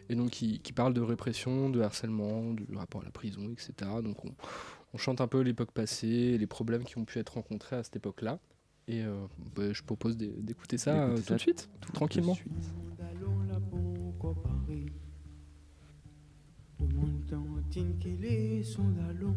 et 0.09 0.15
donc 0.15 0.29
qui, 0.29 0.59
parle 0.75 0.93
de 0.93 1.01
répression, 1.01 1.69
de 1.69 1.81
harcèlement, 1.81 2.53
du 2.53 2.67
rapport 2.75 3.01
à 3.01 3.05
la 3.05 3.11
prison, 3.11 3.49
etc. 3.51 3.73
Donc 4.03 4.23
on, 4.23 4.31
on 4.93 4.97
chante 4.97 5.19
un 5.21 5.27
peu 5.27 5.41
l'époque 5.41 5.71
passée, 5.71 6.37
les 6.37 6.47
problèmes 6.47 6.83
qui 6.83 6.97
ont 6.97 7.05
pu 7.05 7.17
être 7.19 7.33
rencontrés 7.33 7.77
à 7.77 7.83
cette 7.83 7.95
époque-là. 7.95 8.39
Et 8.87 9.01
euh, 9.03 9.25
bah, 9.55 9.73
je 9.73 9.81
propose 9.81 10.15
d'é- 10.15 10.33
d'écouter 10.41 10.77
ça 10.77 10.95
euh, 10.95 11.15
D'écouter 11.15 11.21
tout 11.23 11.27
ça 11.29 11.35
de 11.35 11.39
suite, 11.39 11.69
tout 11.81 11.89
de 11.91 11.95
tranquillement. 11.95 12.33
suite. 12.35 12.51
Le 16.79 16.87
monde 16.87 17.33
en 17.33 17.61
tin 17.71 17.91
qu'il 17.99 18.23
est 18.25 18.63
son 18.63 18.89
dallon, 18.89 19.35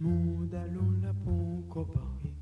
mon 0.00 0.42
dallon 0.44 0.90
la 1.02 1.12
pon 1.12 1.62
comparé. 1.68 2.34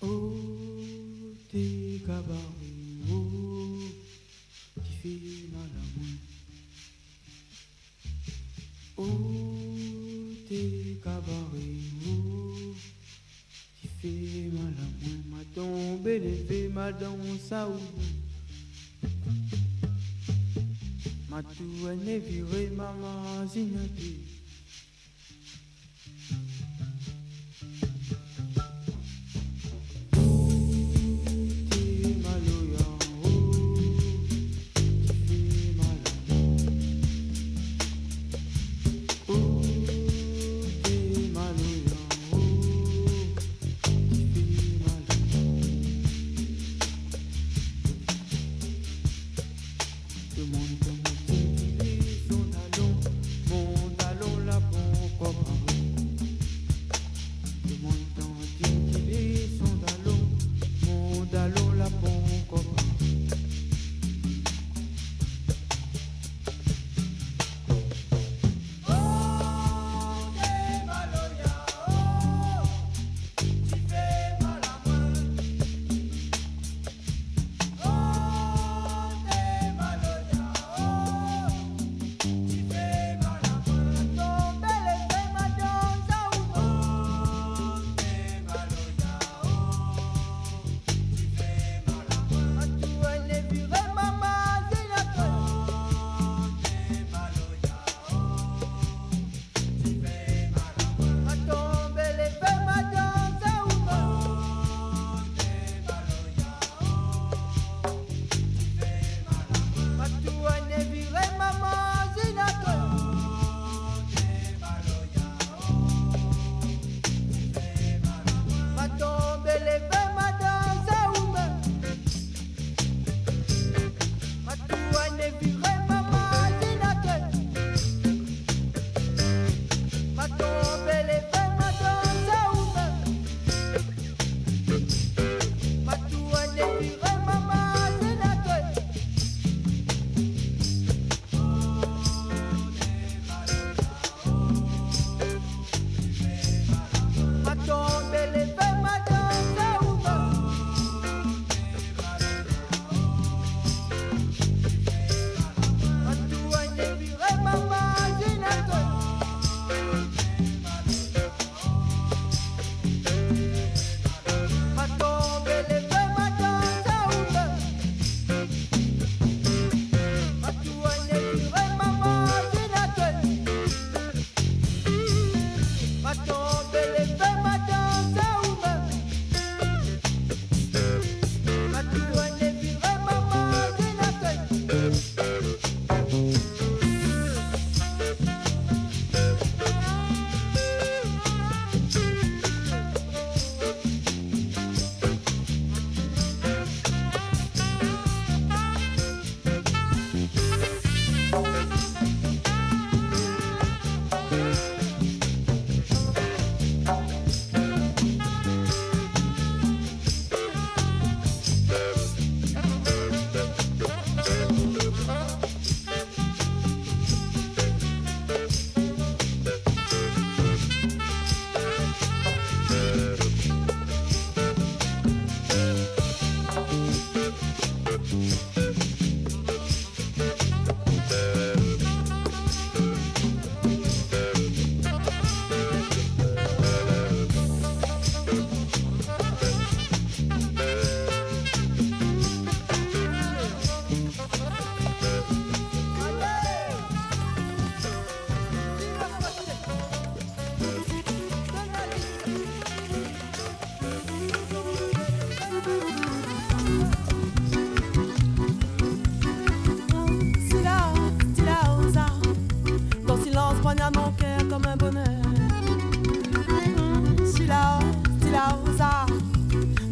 Oh, 0.00 0.32
t'es 1.50 2.00
cabaret, 2.04 2.36
oh, 3.10 3.78
qui 4.82 4.92
fait 4.94 5.48
mal 5.52 5.70
à 5.76 5.84
moi. 5.96 6.08
Oh, 8.96 9.04
t'es 9.04 9.31
cabaret, 11.22 11.78
qui 13.80 13.88
fait 14.00 14.50
mal 14.52 14.74
à 14.78 14.86
moi. 15.02 15.38
Ma 15.38 15.44
tombe 15.54 16.06
élevée, 16.06 16.68
ma 16.68 16.92
danse 16.92 17.52
à 17.52 17.68
ou. 17.68 17.78
Ma 21.30 21.42
est 22.08 22.18
virée, 22.18 22.70
maman 22.76 23.46
zignotée. 23.46 24.31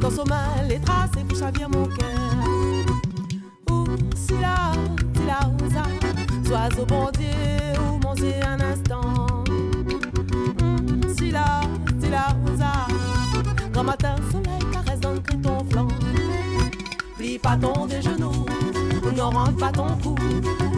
Ton 0.00 0.10
sommeil, 0.10 0.68
les 0.68 0.80
traces 0.80 1.10
et 1.18 1.22
vous 1.28 1.38
chavire 1.38 1.68
mon 1.68 1.86
cœur. 1.86 2.86
Ou 3.70 3.84
si 4.16 4.32
là, 4.40 4.72
si 5.14 5.26
là, 5.26 5.40
osa, 5.62 5.82
sois 6.46 6.80
au 6.80 6.86
bon 6.86 7.06
ou 7.06 8.14
Dieu 8.14 8.30
un 8.46 8.60
instant. 8.60 9.26
Hmm, 10.60 11.02
Si 11.16 11.30
là, 11.30 11.60
si 12.00 12.08
là, 12.08 12.28
osa, 12.52 12.72
quand 13.74 13.84
matin 13.84 14.16
soleil 14.32 14.72
caresse 14.72 15.00
dans 15.00 15.12
le 15.12 15.20
cri 15.20 15.38
ton 15.38 15.64
flanc. 15.70 15.88
Plie 17.18 17.38
pas 17.38 17.56
ton 17.58 17.84
des 17.86 18.00
genoux, 18.00 18.46
ne 19.14 19.20
rentre 19.20 19.56
pas 19.56 19.70
ton 19.72 19.94
cou. 20.02 20.14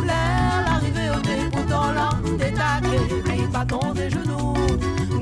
L'air 0.05 0.65
l'arrivée 0.67 1.11
au 1.17 1.21
début 1.21 1.69
dans 1.69 1.93
l'âme 1.93 2.37
des 2.37 2.53
taquets. 2.53 3.23
Plie 3.25 3.47
pas 3.53 3.65
ton 3.65 3.93
des 3.95 4.11
genoux, 4.11 4.55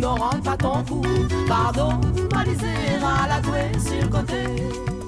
ne 0.00 0.06
rentre 0.06 0.42
pas 0.42 0.56
ton 0.56 0.82
cou. 0.84 1.02
Pardon, 1.46 2.00
malisé 2.34 2.66
à 3.02 3.28
la 3.28 3.40
douée 3.40 3.78
sur 3.78 4.00
le 4.00 4.08
côté. 4.08 4.99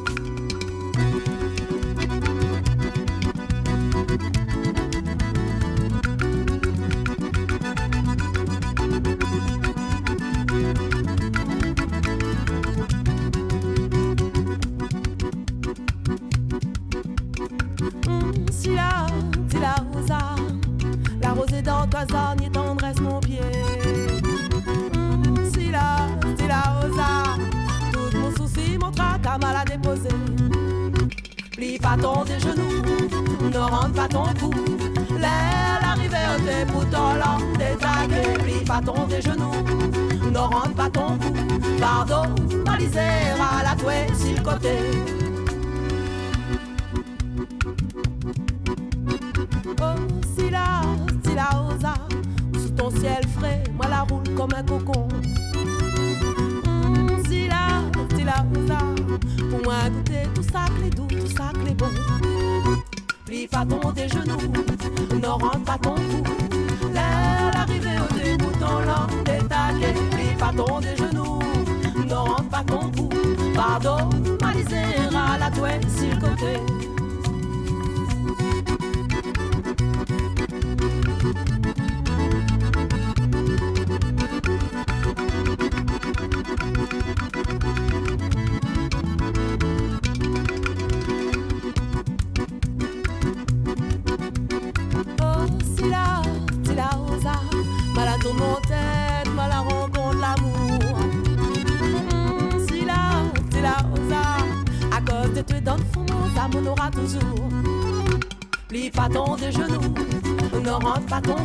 Pas 31.96 32.02
ton 32.02 32.24
des 32.24 32.40
genoux, 32.40 33.50
ne 33.50 33.58
rentre 33.58 33.92
pas 33.92 34.08
ton 34.08 34.24
cou. 34.40 34.50
L'air 35.18 35.78
l'arrivée 35.82 36.26
au 36.34 36.40
début 36.40 36.90
dans 36.90 37.14
l'homme 37.14 37.52
des 37.58 37.76
taquets. 37.76 38.38
Plie 38.42 38.64
pas 38.64 38.80
ton 38.80 39.06
des 39.06 39.20
genoux, 39.20 39.62
ne 40.30 40.38
rentre 40.38 40.74
pas 40.74 40.88
ton 40.88 41.18
cou. 41.18 41.34
Pardon, 41.78 42.34
malisère 42.64 43.36
à 43.40 43.62
la 43.62 43.76
touée 43.76 44.06
sur 44.14 44.36
le 44.36 44.42
côté. 44.42 44.76
Oh, 49.80 49.98
si 50.36 50.48
la, 50.50 50.80
si 51.24 51.34
la 51.34 51.48
osa, 51.68 51.94
sous 52.54 52.70
ton 52.70 52.90
ciel 52.90 53.22
frais, 53.38 53.62
moi 53.74 53.86
la 53.90 54.02
roule 54.02 54.34
comme 54.34 54.54
un 54.56 54.62
cocon. 54.62 55.08
Mm, 56.64 57.24
si 57.28 57.48
la, 57.48 57.82
si 58.16 58.24
la 58.24 58.46
osa, 58.56 58.78
pour 59.50 59.62
moi 59.62 59.90
goûter 59.90 60.22
tout 60.34 60.42
ça 60.42 60.64
les 60.82 61.01
Plie 63.62 63.68
pas 63.68 63.80
ton 63.80 63.92
des 63.92 64.08
genoux, 64.08 65.18
ne 65.20 65.26
rentre 65.26 65.64
pas 65.64 65.78
ton 65.78 65.94
cou. 65.94 66.24
L'arrivée 66.92 67.96
au 68.00 68.14
début 68.14 68.58
dans 68.58 68.80
l'homme 68.80 69.22
des 69.24 69.46
taquets. 69.46 69.94
Plie 70.10 70.36
pas 70.36 70.52
ton 70.56 70.80
des 70.80 70.96
genoux, 70.96 71.38
ne 72.04 72.14
rentre 72.14 72.48
pas 72.48 72.64
ton 72.66 72.90
cou. 72.90 73.08
Pardon, 73.54 74.10
malisère 74.40 75.12
à 75.14 75.38
la 75.38 75.50
douée 75.50 75.80
sur 75.96 76.08
le 76.08 76.20
côté. 76.20 77.01
Pas 111.12 111.20
ton 111.20 111.36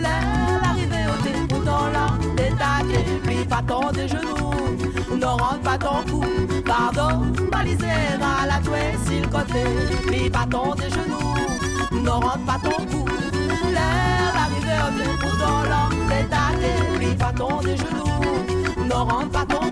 l'arrivée 0.00 1.04
au 1.12 1.22
début 1.22 1.64
dans 1.66 1.86
l'âme 1.94 2.34
des 2.34 2.50
taquets. 2.60 3.04
Plie 3.24 3.44
pas 3.44 3.62
ton 3.68 3.90
des 3.92 4.08
genoux, 4.08 5.16
ne 5.20 5.26
rentre 5.26 5.60
pas 5.60 5.76
ton 5.76 6.02
cou. 6.10 6.24
Pardon, 6.64 7.26
balisère 7.52 8.20
à 8.22 8.46
la 8.46 8.58
sur 8.62 9.20
le 9.20 9.28
côté. 9.28 9.62
Plie 10.06 10.30
pas 10.30 10.46
ton 10.50 10.74
des 10.76 10.88
genoux, 10.88 12.02
ne 12.04 12.08
rentre 12.08 12.44
pas 12.46 12.58
ton 12.62 12.78
cou. 12.90 13.04
L'arrivée 13.76 14.80
au 14.86 14.90
début 14.98 15.36
dans 15.44 15.62
l'âme 15.70 16.00
des 16.08 16.24
taquets. 16.34 16.98
Plie 16.98 17.16
pas 17.16 17.32
ton 17.36 17.60
des 17.60 17.76
genoux, 17.76 18.84
ne 18.86 18.94
rentre 18.94 19.30
pas 19.30 19.44
ton 19.44 19.69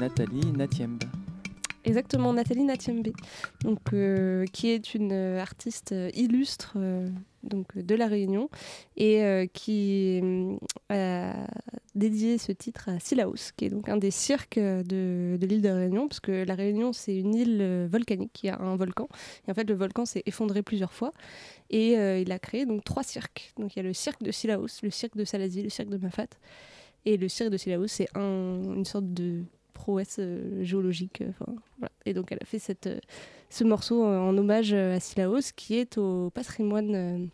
Nathalie 0.00 0.52
Natiembe. 0.52 1.02
Exactement, 1.84 2.32
Nathalie 2.32 2.64
Natiembe, 2.64 3.08
donc, 3.64 3.80
euh, 3.92 4.44
qui 4.52 4.68
est 4.70 4.94
une 4.94 5.12
euh, 5.12 5.40
artiste 5.40 5.92
euh, 5.92 6.10
illustre 6.14 6.78
donc, 7.42 7.76
de 7.76 7.94
La 7.94 8.06
Réunion 8.06 8.48
et 8.96 9.48
qui 9.52 10.22
a 10.88 11.46
dédié 11.94 12.38
ce 12.38 12.52
titre 12.52 12.88
à 12.88 12.98
Silaos, 12.98 13.52
qui 13.56 13.66
est 13.66 13.68
donc 13.68 13.88
un 13.90 13.98
des 13.98 14.10
cirques 14.10 14.58
de, 14.58 15.38
l'île 15.40 15.60
de 15.62 15.68
Réunion, 15.68 16.08
parce 16.08 16.20
que 16.20 16.44
La 16.44 16.54
Réunion, 16.54 16.92
c'est 16.94 17.16
une 17.16 17.34
île 17.34 17.88
volcanique, 17.90 18.32
qui 18.32 18.48
a 18.48 18.58
un 18.58 18.76
volcan. 18.76 19.08
Et 19.46 19.50
en 19.50 19.54
fait, 19.54 19.64
le 19.68 19.74
volcan 19.74 20.06
s'est 20.06 20.22
effondré 20.24 20.62
plusieurs 20.62 20.92
fois 20.92 21.12
et 21.70 21.92
il 22.20 22.32
a 22.32 22.38
créé 22.38 22.64
donc 22.66 22.84
trois 22.84 23.02
cirques. 23.02 23.52
Donc 23.58 23.74
il 23.74 23.78
y 23.78 23.80
a 23.80 23.84
le 23.84 23.94
cirque 23.94 24.22
de 24.22 24.30
Silaos, 24.30 24.80
le 24.82 24.90
cirque 24.90 25.16
de 25.16 25.24
Salazie, 25.24 25.62
le 25.62 25.70
cirque 25.70 25.88
de 25.90 25.96
Mafat. 25.98 26.28
Et 27.06 27.16
le 27.16 27.28
cirque 27.28 27.48
de 27.50 27.56
Silaos, 27.56 27.86
c'est 27.86 28.08
un- 28.14 28.74
une 28.76 28.84
sorte 28.84 29.12
de 29.14 29.44
prouesse 29.80 30.16
euh, 30.18 30.62
géologique. 30.62 31.22
euh, 31.22 31.30
enfin, 31.30 31.52
voilà. 31.78 31.92
Et 32.04 32.12
donc 32.14 32.32
elle 32.32 32.38
a 32.42 32.44
fait 32.44 32.58
cette, 32.58 32.86
euh, 32.86 32.98
ce 33.48 33.64
morceau 33.64 34.04
en 34.04 34.36
hommage 34.36 34.72
à 34.72 35.00
Silaos, 35.00 35.52
qui 35.56 35.76
est 35.76 35.96
au 35.98 36.30
patrimoine 36.30 37.30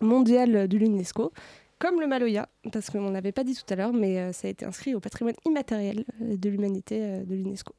mondial 0.00 0.66
de 0.66 0.78
l'UNESCO, 0.78 1.32
comme 1.78 2.00
le 2.00 2.06
Maloya, 2.06 2.48
parce 2.72 2.90
qu'on 2.90 3.10
n'avait 3.10 3.32
pas 3.32 3.44
dit 3.44 3.54
tout 3.54 3.72
à 3.72 3.76
l'heure, 3.76 3.92
mais 3.92 4.18
euh, 4.18 4.32
ça 4.32 4.48
a 4.48 4.50
été 4.50 4.64
inscrit 4.64 4.94
au 4.94 5.00
patrimoine 5.00 5.34
immatériel 5.46 6.04
de 6.20 6.48
l'humanité 6.48 6.98
euh, 7.00 7.24
de 7.24 7.34
l'UNESCO. 7.34 7.74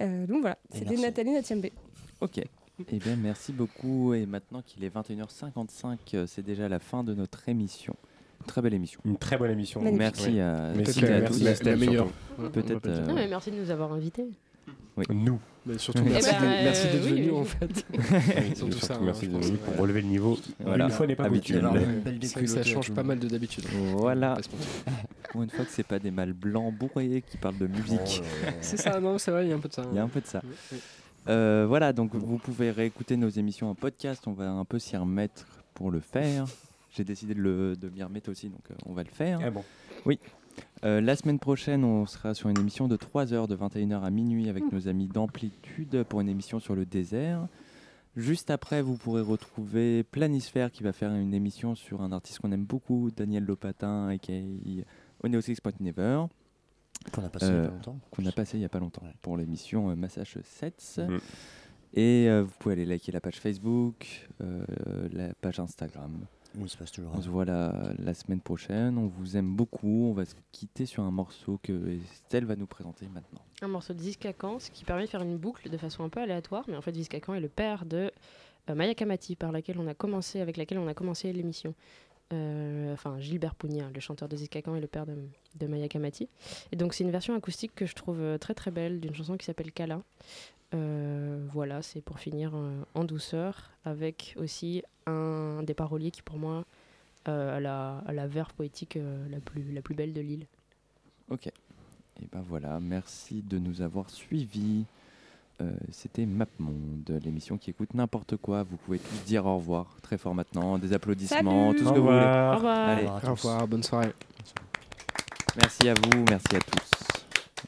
Euh, 0.00 0.26
donc 0.26 0.40
voilà, 0.40 0.58
c'était. 0.72 0.96
Nathalie 0.96 1.32
Natiembe. 1.32 1.66
Ok. 2.20 2.40
Eh 2.92 2.98
bien, 2.98 3.16
merci 3.16 3.52
beaucoup. 3.52 4.14
Et 4.14 4.24
maintenant 4.26 4.62
qu'il 4.62 4.84
est 4.84 4.94
21h55, 4.94 5.98
euh, 6.14 6.26
c'est 6.28 6.42
déjà 6.44 6.68
la 6.68 6.78
fin 6.78 7.02
de 7.02 7.12
notre 7.14 7.48
émission. 7.48 7.96
Très 8.46 8.62
belle 8.62 8.74
émission. 8.74 9.00
Une 9.04 9.18
très 9.18 9.36
bonne 9.36 9.50
émission. 9.50 9.80
Merci 9.82 10.28
Oui. 10.30 10.40
à 10.40 10.72
Merci 10.74 11.04
à 11.04 11.20
tous. 11.22 11.42
La- 11.42 11.52
la 11.70 11.76
meilleure. 11.76 12.06
Ouais, 12.38 12.48
Peut-être. 12.50 12.86
euh, 12.86 13.06
Non, 13.06 13.14
mais 13.14 13.28
merci 13.28 13.50
de 13.50 13.56
nous 13.56 13.70
avoir 13.70 13.92
invités. 13.92 14.26
oui. 14.96 15.04
Nous. 15.10 15.38
Mais 15.66 15.76
surtout, 15.76 16.02
Eh 16.06 16.08
merci 16.08 16.30
ben, 16.32 16.40
d'être- 16.40 16.64
merci 16.64 16.86
euh, 16.86 16.92
d'être 16.92 17.04
oui, 17.04 17.10
venu 17.10 17.30
oui. 17.30 17.36
en 17.36 17.44
fait. 17.44 17.86
Oui, 17.92 18.56
Surtout 18.56 18.72
surtout 18.72 18.86
ça, 18.86 18.98
merci 19.02 19.26
hein, 19.26 19.28
de 19.28 19.32
je 19.34 19.36
pense, 19.38 19.46
venir 19.46 19.58
pour 19.58 19.66
voilà. 19.74 19.82
relever 19.82 20.00
le 20.00 20.06
niveau. 20.08 20.38
Voilà. 20.60 20.84
Une 20.86 20.90
fois 20.90 21.06
n'est 21.06 21.14
pas 21.16 21.24
Habituel. 21.24 21.66
Ouais. 21.66 22.26
Ça 22.46 22.62
change 22.62 22.90
pas 22.92 23.02
mal 23.02 23.18
de 23.18 23.28
d'habitude. 23.28 23.64
Voilà. 23.96 24.38
Pour 25.30 25.42
une 25.42 25.50
fois 25.50 25.66
que 25.66 25.70
c'est 25.70 25.82
pas 25.86 25.98
des 25.98 26.10
mâles 26.10 26.32
blancs 26.32 26.72
bourrés 26.74 27.22
qui 27.30 27.36
parlent 27.36 27.58
de 27.58 27.66
musique. 27.66 28.22
C'est 28.62 28.78
ça, 28.78 28.98
non, 28.98 29.18
c'est 29.18 29.30
vrai, 29.30 29.44
il 29.44 29.50
y 29.50 29.52
a 29.52 29.56
un 29.56 29.58
peu 29.58 29.68
de 29.68 29.74
ça. 29.74 29.82
Il 29.92 29.96
y 29.96 29.98
a 30.00 30.02
un 30.02 30.08
peu 30.08 30.22
de 30.22 30.26
ça. 30.26 30.40
Euh, 31.28 31.66
voilà, 31.68 31.92
donc 31.92 32.14
vous 32.14 32.38
pouvez 32.38 32.70
réécouter 32.70 33.18
nos 33.18 33.28
émissions 33.28 33.68
en 33.68 33.74
podcast. 33.74 34.22
On 34.26 34.32
va 34.32 34.48
un 34.50 34.64
peu 34.64 34.78
s'y 34.78 34.96
remettre 34.96 35.44
pour 35.74 35.90
le 35.90 36.00
faire. 36.00 36.46
J'ai 36.98 37.04
décidé 37.04 37.32
de, 37.34 37.40
le- 37.40 37.76
de 37.76 37.88
m'y 37.88 38.02
remettre 38.02 38.28
aussi, 38.30 38.48
donc 38.50 38.60
euh, 38.70 38.74
on 38.84 38.92
va 38.92 39.02
le 39.04 39.08
faire. 39.10 39.40
Ah 39.42 39.50
bon. 39.50 39.64
Oui. 40.04 40.18
Euh, 40.84 41.00
la 41.00 41.14
semaine 41.16 41.38
prochaine, 41.38 41.84
on 41.84 42.04
sera 42.06 42.34
sur 42.34 42.48
une 42.48 42.58
émission 42.58 42.88
de 42.88 42.96
3 42.96 43.32
heures, 43.32 43.46
de 43.48 43.56
21h 43.56 44.02
à 44.02 44.10
minuit, 44.10 44.48
avec 44.48 44.64
nos 44.72 44.88
amis 44.88 45.06
d'Amplitude 45.06 46.02
pour 46.08 46.20
une 46.20 46.28
émission 46.28 46.58
sur 46.60 46.74
le 46.74 46.84
désert. 46.84 47.46
Juste 48.16 48.50
après, 48.50 48.82
vous 48.82 48.96
pourrez 48.96 49.20
retrouver 49.22 50.02
Planisphère 50.02 50.72
qui 50.72 50.82
va 50.82 50.92
faire 50.92 51.12
une 51.12 51.32
émission 51.34 51.76
sur 51.76 52.02
un 52.02 52.10
artiste 52.10 52.40
qu'on 52.40 52.50
aime 52.50 52.64
beaucoup, 52.64 53.10
Daniel 53.16 53.44
Lopatin, 53.44 54.10
et 54.10 54.18
qui 54.18 54.32
est 54.32 54.84
Oneo 55.22 55.40
Six 55.40 55.60
Point 55.60 55.72
Never. 55.78 56.24
Qu'on 57.12 57.22
a 57.24 57.28
passé 57.28 57.46
il 57.46 57.52
y 57.52 57.54
a 57.54 57.58
Euh, 57.60 57.66
pas 57.68 57.74
longtemps. 57.74 57.98
Qu'on 58.10 58.26
a 58.26 58.32
passé 58.32 58.56
il 58.56 58.60
n'y 58.60 58.66
a 58.66 58.68
pas 58.68 58.80
longtemps 58.80 59.04
pour 59.22 59.36
l'émission 59.36 59.90
euh, 59.90 59.94
Massachusetts. 59.94 60.98
Mm. 60.98 61.18
Et 61.94 62.28
euh, 62.28 62.42
vous 62.42 62.52
pouvez 62.58 62.72
aller 62.74 62.84
liker 62.86 63.12
la 63.12 63.20
page 63.20 63.38
Facebook, 63.40 64.28
euh, 64.42 64.64
la 65.12 65.32
page 65.34 65.60
Instagram. 65.60 66.26
Il 66.60 66.68
se 66.68 66.76
passe 66.76 66.92
toujours. 66.92 67.12
On 67.14 67.20
se 67.22 67.28
voit 67.28 67.44
la, 67.44 67.92
la 67.98 68.14
semaine 68.14 68.40
prochaine. 68.40 68.98
On 68.98 69.06
vous 69.06 69.36
aime 69.36 69.54
beaucoup. 69.54 70.08
On 70.10 70.12
va 70.12 70.24
se 70.24 70.34
quitter 70.52 70.86
sur 70.86 71.02
un 71.02 71.10
morceau 71.10 71.58
que 71.62 71.88
Estelle 71.88 72.44
va 72.44 72.56
nous 72.56 72.66
présenter 72.66 73.06
maintenant. 73.06 73.40
Un 73.62 73.68
morceau 73.68 73.94
de 73.94 74.00
Ziskakan, 74.00 74.58
ce 74.58 74.70
qui 74.70 74.84
permet 74.84 75.04
de 75.04 75.08
faire 75.08 75.22
une 75.22 75.36
boucle 75.36 75.68
de 75.70 75.76
façon 75.76 76.04
un 76.04 76.08
peu 76.08 76.20
aléatoire, 76.20 76.64
mais 76.68 76.76
en 76.76 76.82
fait 76.82 76.94
Ziskakan 76.94 77.34
est 77.34 77.40
le 77.40 77.48
père 77.48 77.84
de 77.86 78.10
euh, 78.70 78.74
Maya 78.74 78.94
Kamati, 78.94 79.36
par 79.36 79.52
laquelle 79.52 79.78
on 79.78 79.86
a 79.86 79.94
commencé, 79.94 80.40
avec 80.40 80.56
laquelle 80.56 80.78
on 80.78 80.88
a 80.88 80.94
commencé 80.94 81.32
l'émission. 81.32 81.74
Euh, 82.32 82.92
enfin, 82.92 83.18
Gilbert 83.20 83.54
Pugna, 83.54 83.88
le 83.94 84.00
chanteur 84.00 84.28
de 84.28 84.36
Ziskakan, 84.36 84.76
est 84.76 84.80
le 84.80 84.86
père 84.86 85.06
de, 85.06 85.16
de 85.58 85.66
Maya 85.66 85.88
Kamati. 85.88 86.28
Et 86.72 86.76
donc 86.76 86.92
c'est 86.92 87.04
une 87.04 87.10
version 87.10 87.34
acoustique 87.34 87.74
que 87.74 87.86
je 87.86 87.94
trouve 87.94 88.20
euh, 88.20 88.36
très 88.38 88.54
très 88.54 88.70
belle 88.70 89.00
d'une 89.00 89.14
chanson 89.14 89.36
qui 89.36 89.46
s'appelle 89.46 89.72
Kala. 89.72 90.02
Euh, 90.74 91.46
voilà, 91.52 91.80
c'est 91.82 92.00
pour 92.02 92.18
finir 92.18 92.52
euh, 92.54 92.82
en 92.94 93.04
douceur, 93.04 93.70
avec 93.84 94.34
aussi 94.38 94.82
un 95.06 95.62
des 95.62 95.74
paroliers 95.74 96.10
qui 96.10 96.20
pour 96.22 96.36
moi 96.38 96.64
euh, 97.26 97.56
a, 97.56 97.60
la, 97.60 98.02
a 98.06 98.12
la 98.12 98.26
verve 98.26 98.52
poétique 98.54 98.96
euh, 98.96 99.26
la, 99.30 99.40
plus, 99.40 99.72
la 99.72 99.80
plus 99.82 99.94
belle 99.94 100.12
de 100.12 100.20
l'île. 100.20 100.46
Ok. 101.30 101.46
Et 101.46 102.26
ben 102.32 102.42
voilà, 102.46 102.80
merci 102.80 103.42
de 103.42 103.58
nous 103.58 103.80
avoir 103.80 104.10
suivis. 104.10 104.84
Euh, 105.60 105.72
C'était 105.90 106.26
MapMonde, 106.26 107.18
l'émission 107.24 107.56
qui 107.58 107.70
écoute 107.70 107.94
n'importe 107.94 108.36
quoi. 108.36 108.62
Vous 108.62 108.76
pouvez 108.76 108.98
tous 108.98 109.24
dire 109.24 109.46
au 109.46 109.56
revoir 109.56 109.86
très 110.02 110.18
fort 110.18 110.34
maintenant, 110.34 110.78
des 110.78 110.92
applaudissements, 110.92 111.68
Salut 111.72 111.78
tout 111.78 111.84
ce 111.84 111.90
Au 111.90 111.94
que 111.94 111.98
vous 111.98 112.04
voulez. 112.06 112.16
revoir. 112.18 112.52
Au 112.52 112.56
revoir. 112.56 112.88
Allez. 112.88 113.06
Au 113.06 113.30
revoir, 113.34 113.66
bonne 113.68 113.82
soirée. 113.82 114.12
Merci 115.56 115.88
à 115.88 115.94
vous, 115.94 116.24
merci 116.28 116.56
à 116.56 116.60
tous. 116.60 117.07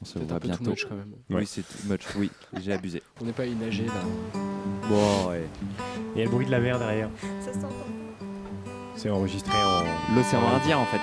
On 0.02 0.04
se 0.06 0.18
voit 0.18 0.36
un 0.36 0.38
peu 0.38 0.48
too 0.48 0.54
bientôt. 0.56 0.70
much, 0.70 0.86
quand 0.88 0.94
même. 0.94 1.12
Oui, 1.28 1.46
c'est 1.46 1.62
too 1.62 1.88
much, 1.88 2.00
oui, 2.16 2.30
j'ai 2.62 2.72
abusé. 2.72 3.02
On 3.20 3.24
n'est 3.24 3.32
pas 3.32 3.44
inagé 3.46 3.84
là. 3.86 3.92
Bon, 4.88 5.28
ouais. 5.28 5.44
Il 6.14 6.18
y 6.18 6.22
a 6.22 6.24
le 6.24 6.30
bruit 6.30 6.46
de 6.46 6.50
la 6.50 6.58
mer 6.60 6.78
derrière. 6.78 7.10
Ça 7.44 7.52
s'entend. 7.52 7.68
C'est 8.96 9.10
enregistré 9.10 9.56
en. 9.62 10.14
L'océan 10.16 10.40
en- 10.42 10.56
Indien 10.56 10.78
en 10.78 10.86
fait. 10.86 11.00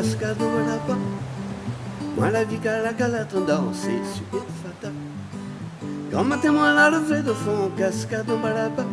Cascade 0.00 0.40
là-bas. 0.40 0.98
Moi 2.16 2.30
la 2.30 2.44
vie 2.44 2.58
qu'à 2.58 2.80
la 2.80 3.24
tendance 3.24 3.84
et 3.84 4.00
super 4.14 4.40
fata. 4.62 4.88
Comme 6.10 6.40
témoin 6.40 6.74
la 6.74 6.90
levée 6.90 7.22
de 7.22 7.32
fond, 7.34 7.70
cascade 7.76 8.26
là-bas. 8.28 8.86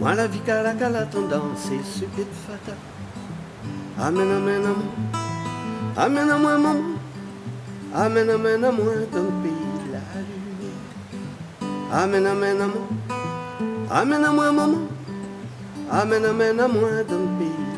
Moi 0.00 0.14
la 0.14 0.26
vie 0.26 0.40
qu'à 0.40 0.62
la 0.62 1.04
tendance 1.04 1.68
et 1.70 1.84
super 1.84 2.24
fata. 2.46 2.74
Amen, 3.98 4.30
amen, 4.30 4.62
amen. 4.64 4.88
Amen, 5.94 6.30
amen, 6.30 6.42
maman. 6.42 6.76
Amen, 7.94 8.30
amen, 8.30 8.64
amen, 8.64 9.06
dans 9.12 9.22
le 9.22 9.32
pays 9.42 9.72
de 9.84 9.92
la 9.92 10.00
lumière. 10.30 10.80
Amen, 11.92 12.26
amen, 12.26 12.60
amen. 12.62 12.86
Amen, 13.90 14.24
amen, 14.24 14.54
maman. 14.54 14.88
Amen, 15.90 16.24
amen, 16.24 16.60
amen, 16.60 17.04
dans 17.06 17.18
le 17.18 17.38
pays 17.38 17.71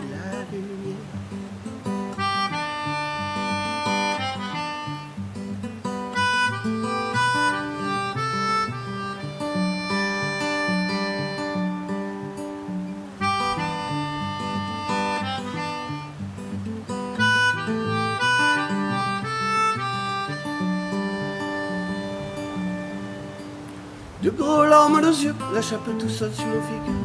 aux 25.05 25.13
yeux, 25.13 25.35
la 25.53 25.61
chape 25.61 25.89
tout 25.99 26.09
seul 26.09 26.33
sur 26.33 26.47
mon 26.47 26.63
figure. 26.63 27.01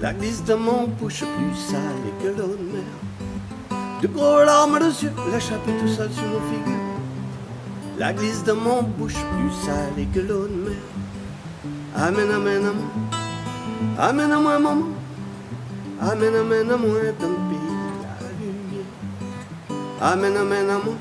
La 0.00 0.12
glisse 0.12 0.44
de 0.44 0.54
mon 0.54 0.86
bouche 0.86 1.20
plus 1.20 1.56
sale 1.56 2.06
que 2.22 2.28
l'eau 2.28 2.54
de 2.56 2.66
mer. 2.72 2.90
De 4.02 4.08
gros 4.08 4.44
larmes 4.44 4.76
aux 4.76 5.02
yeux, 5.02 5.12
la 5.30 5.40
chape 5.40 5.64
tout 5.64 5.88
seul 5.88 6.10
sur 6.12 6.24
mon 6.24 6.40
figure. 6.50 6.80
La 7.98 8.12
glisse 8.12 8.44
de 8.44 8.52
mon 8.52 8.82
bouche 8.82 9.14
plus 9.14 9.52
sale 9.64 10.06
que 10.14 10.20
l'eau 10.20 10.46
de 10.46 10.70
mer. 10.70 10.82
Amen, 11.96 12.30
amen, 12.30 12.62
amen. 12.64 12.74
Amen, 13.98 14.32
amen, 14.32 14.62
maman. 14.62 14.76
Amen, 16.00 16.34
amen, 16.34 16.70
amen, 16.70 17.14
pays 17.18 17.18
de 17.18 17.26
la 18.02 18.30
lumière. 18.38 18.86
Amen, 20.00 20.36
amen, 20.36 20.70
amen. 20.70 20.96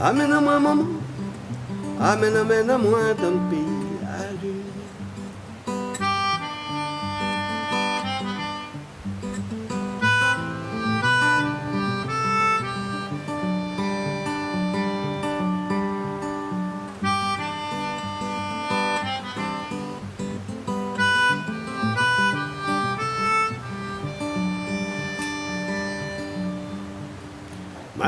Amen, 0.00 0.32
amen, 0.32 0.62
maman. 0.62 0.86
Amen, 2.00 2.36
amen, 2.36 2.70
amen, 2.70 3.16
dans 3.20 3.30
le 3.30 3.71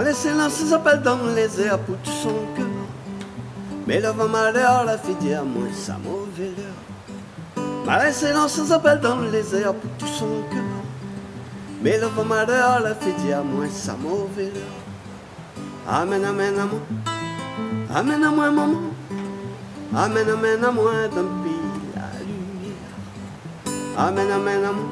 Lancer 0.04 0.50
ses 0.50 0.72
appels 0.74 1.00
dans 1.00 1.16
les 1.34 1.62
airs 1.62 1.78
pour 1.78 1.96
tout 1.96 2.10
son 2.10 2.34
cœur. 2.54 2.66
Mais 3.86 4.00
le 4.00 4.08
vent 4.08 4.28
malheur 4.28 4.84
l'a 4.84 4.98
fait 4.98 5.14
dire 5.14 5.42
moi 5.46 5.64
sa 5.72 5.94
mauvaise 5.94 6.52
heure. 6.58 7.86
M'a 7.86 8.12
ses 8.12 8.72
appels 8.72 9.00
dans 9.00 9.20
les 9.20 9.54
airs 9.54 9.72
pour 9.72 9.90
tout 9.92 10.06
son 10.06 10.42
cœur. 10.50 10.62
Mais 11.82 11.98
le 11.98 12.08
vent 12.08 12.24
malheur 12.24 12.80
l'a 12.80 12.94
fait 12.94 13.12
dire 13.12 13.42
moi 13.42 13.64
sa 13.72 13.94
mauvaise 13.94 14.48
heure. 14.48 15.88
Amen, 15.88 16.22
amen, 16.22 16.52
amen. 16.58 16.80
Amen, 17.94 18.24
amen, 18.24 18.54
maman. 18.54 18.80
Amen, 19.94 20.28
amen, 20.28 20.64
amen, 20.64 21.10
dans 21.14 21.22
le 21.22 21.28
pays 21.42 21.70
la 21.94 22.08
lumière. 22.20 22.92
Amen, 23.96 24.30
amen, 24.30 24.64
amen. 24.64 24.90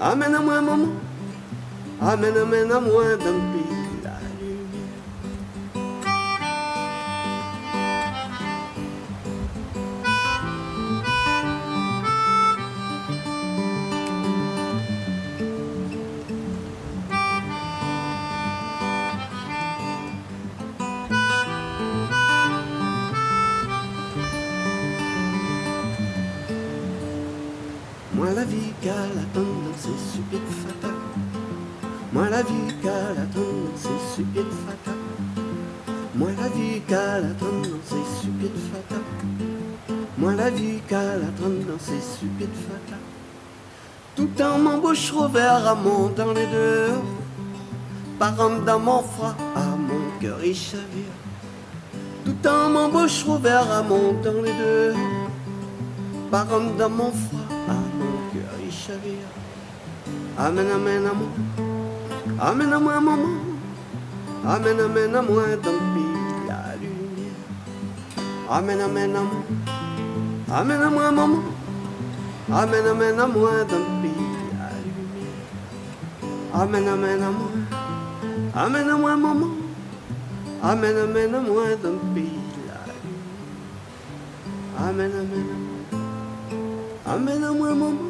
Amen, 0.00 0.34
amen, 0.34 0.64
maman. 0.64 0.88
Amen, 2.02 2.36
amen, 2.36 2.72
amen, 2.72 3.18
dans 3.18 3.30
le 3.30 3.52
pays 3.52 3.79
Moi 32.12 32.28
la 32.30 32.42
vie 32.42 32.74
qu'elle 32.80 33.18
attend 33.18 33.40
dans 33.40 33.76
ses 33.76 34.12
stupides 34.12 34.52
fata. 34.64 34.96
Moi 36.14 36.30
la 36.38 36.48
vie 36.48 36.80
qu'elle 36.86 37.24
attend 37.24 37.46
dans 37.46 37.82
ses 37.84 38.18
stupides 38.18 38.60
fata. 38.72 39.00
Moi 40.18 40.34
la 40.34 40.50
vie 40.50 40.80
qu'elle 40.86 41.22
attend 41.28 41.48
dans 41.68 41.78
ses 41.80 42.00
stupides 42.00 42.48
fata. 42.68 42.98
Tout 44.14 44.42
en 44.42 44.58
m'embauche 44.58 45.10
revers 45.10 45.66
à 45.66 45.74
mon 45.74 46.10
dans 46.10 46.32
les 46.32 46.46
deux. 46.46 46.92
Parent 48.20 48.60
dans 48.64 48.78
mon 48.78 49.02
froid, 49.02 49.34
à 49.56 49.76
mon 49.76 50.20
cœur 50.20 50.38
il 50.44 50.54
chavire. 50.54 51.16
Tout 52.24 52.46
en 52.46 52.68
m'embauche 52.70 53.24
revers 53.24 53.68
à 53.68 53.82
mon 53.82 54.12
dans 54.22 54.42
les 54.42 54.52
deux. 54.52 54.94
Parent 56.30 56.70
dans 56.78 56.90
mon 56.90 57.10
froid, 57.10 57.48
à 57.68 57.80
mon 57.98 58.30
cœur 58.32 58.52
il 58.64 58.72
chavire. 58.72 59.39
Amen, 60.38 60.66
amen, 60.70 61.06
à 61.06 61.12
moi. 61.12 61.28
Amen, 62.40 62.72
à 62.72 62.78
moi, 62.78 63.00
maman. 63.00 63.28
Amen, 64.44 64.80
amen, 64.80 65.14
à 65.14 65.22
moi, 65.22 65.42
dans 65.62 65.72
la 66.48 66.76
lumière. 66.80 67.34
Amen, 68.48 68.80
amen, 68.80 69.16
à 69.16 69.20
moi. 69.20 69.42
Amen, 70.50 70.82
à 70.82 70.90
moi, 70.90 71.10
maman. 71.10 71.42
Amen, 72.50 72.86
amen, 72.86 73.20
à 73.20 73.26
moi, 73.26 73.64
dans 73.68 73.78
la 73.78 74.70
lumière. 74.86 75.44
Amen, 76.54 76.88
amen, 76.88 77.22
à 77.22 77.30
moi. 77.30 77.50
Amen, 78.54 78.88
à 78.88 78.96
moi, 78.96 79.16
maman. 79.16 79.50
Amen, 80.62 80.96
amen, 80.96 81.34
à 81.34 81.40
moi, 81.40 81.64
dans 81.82 81.90
la 81.90 81.98
lumière. 83.02 83.30
Amen, 84.78 85.12
amen, 85.20 85.46
à 85.52 87.14
moi. 87.14 87.14
Amen, 87.14 87.44
à 87.44 87.52
moi. 87.52 88.09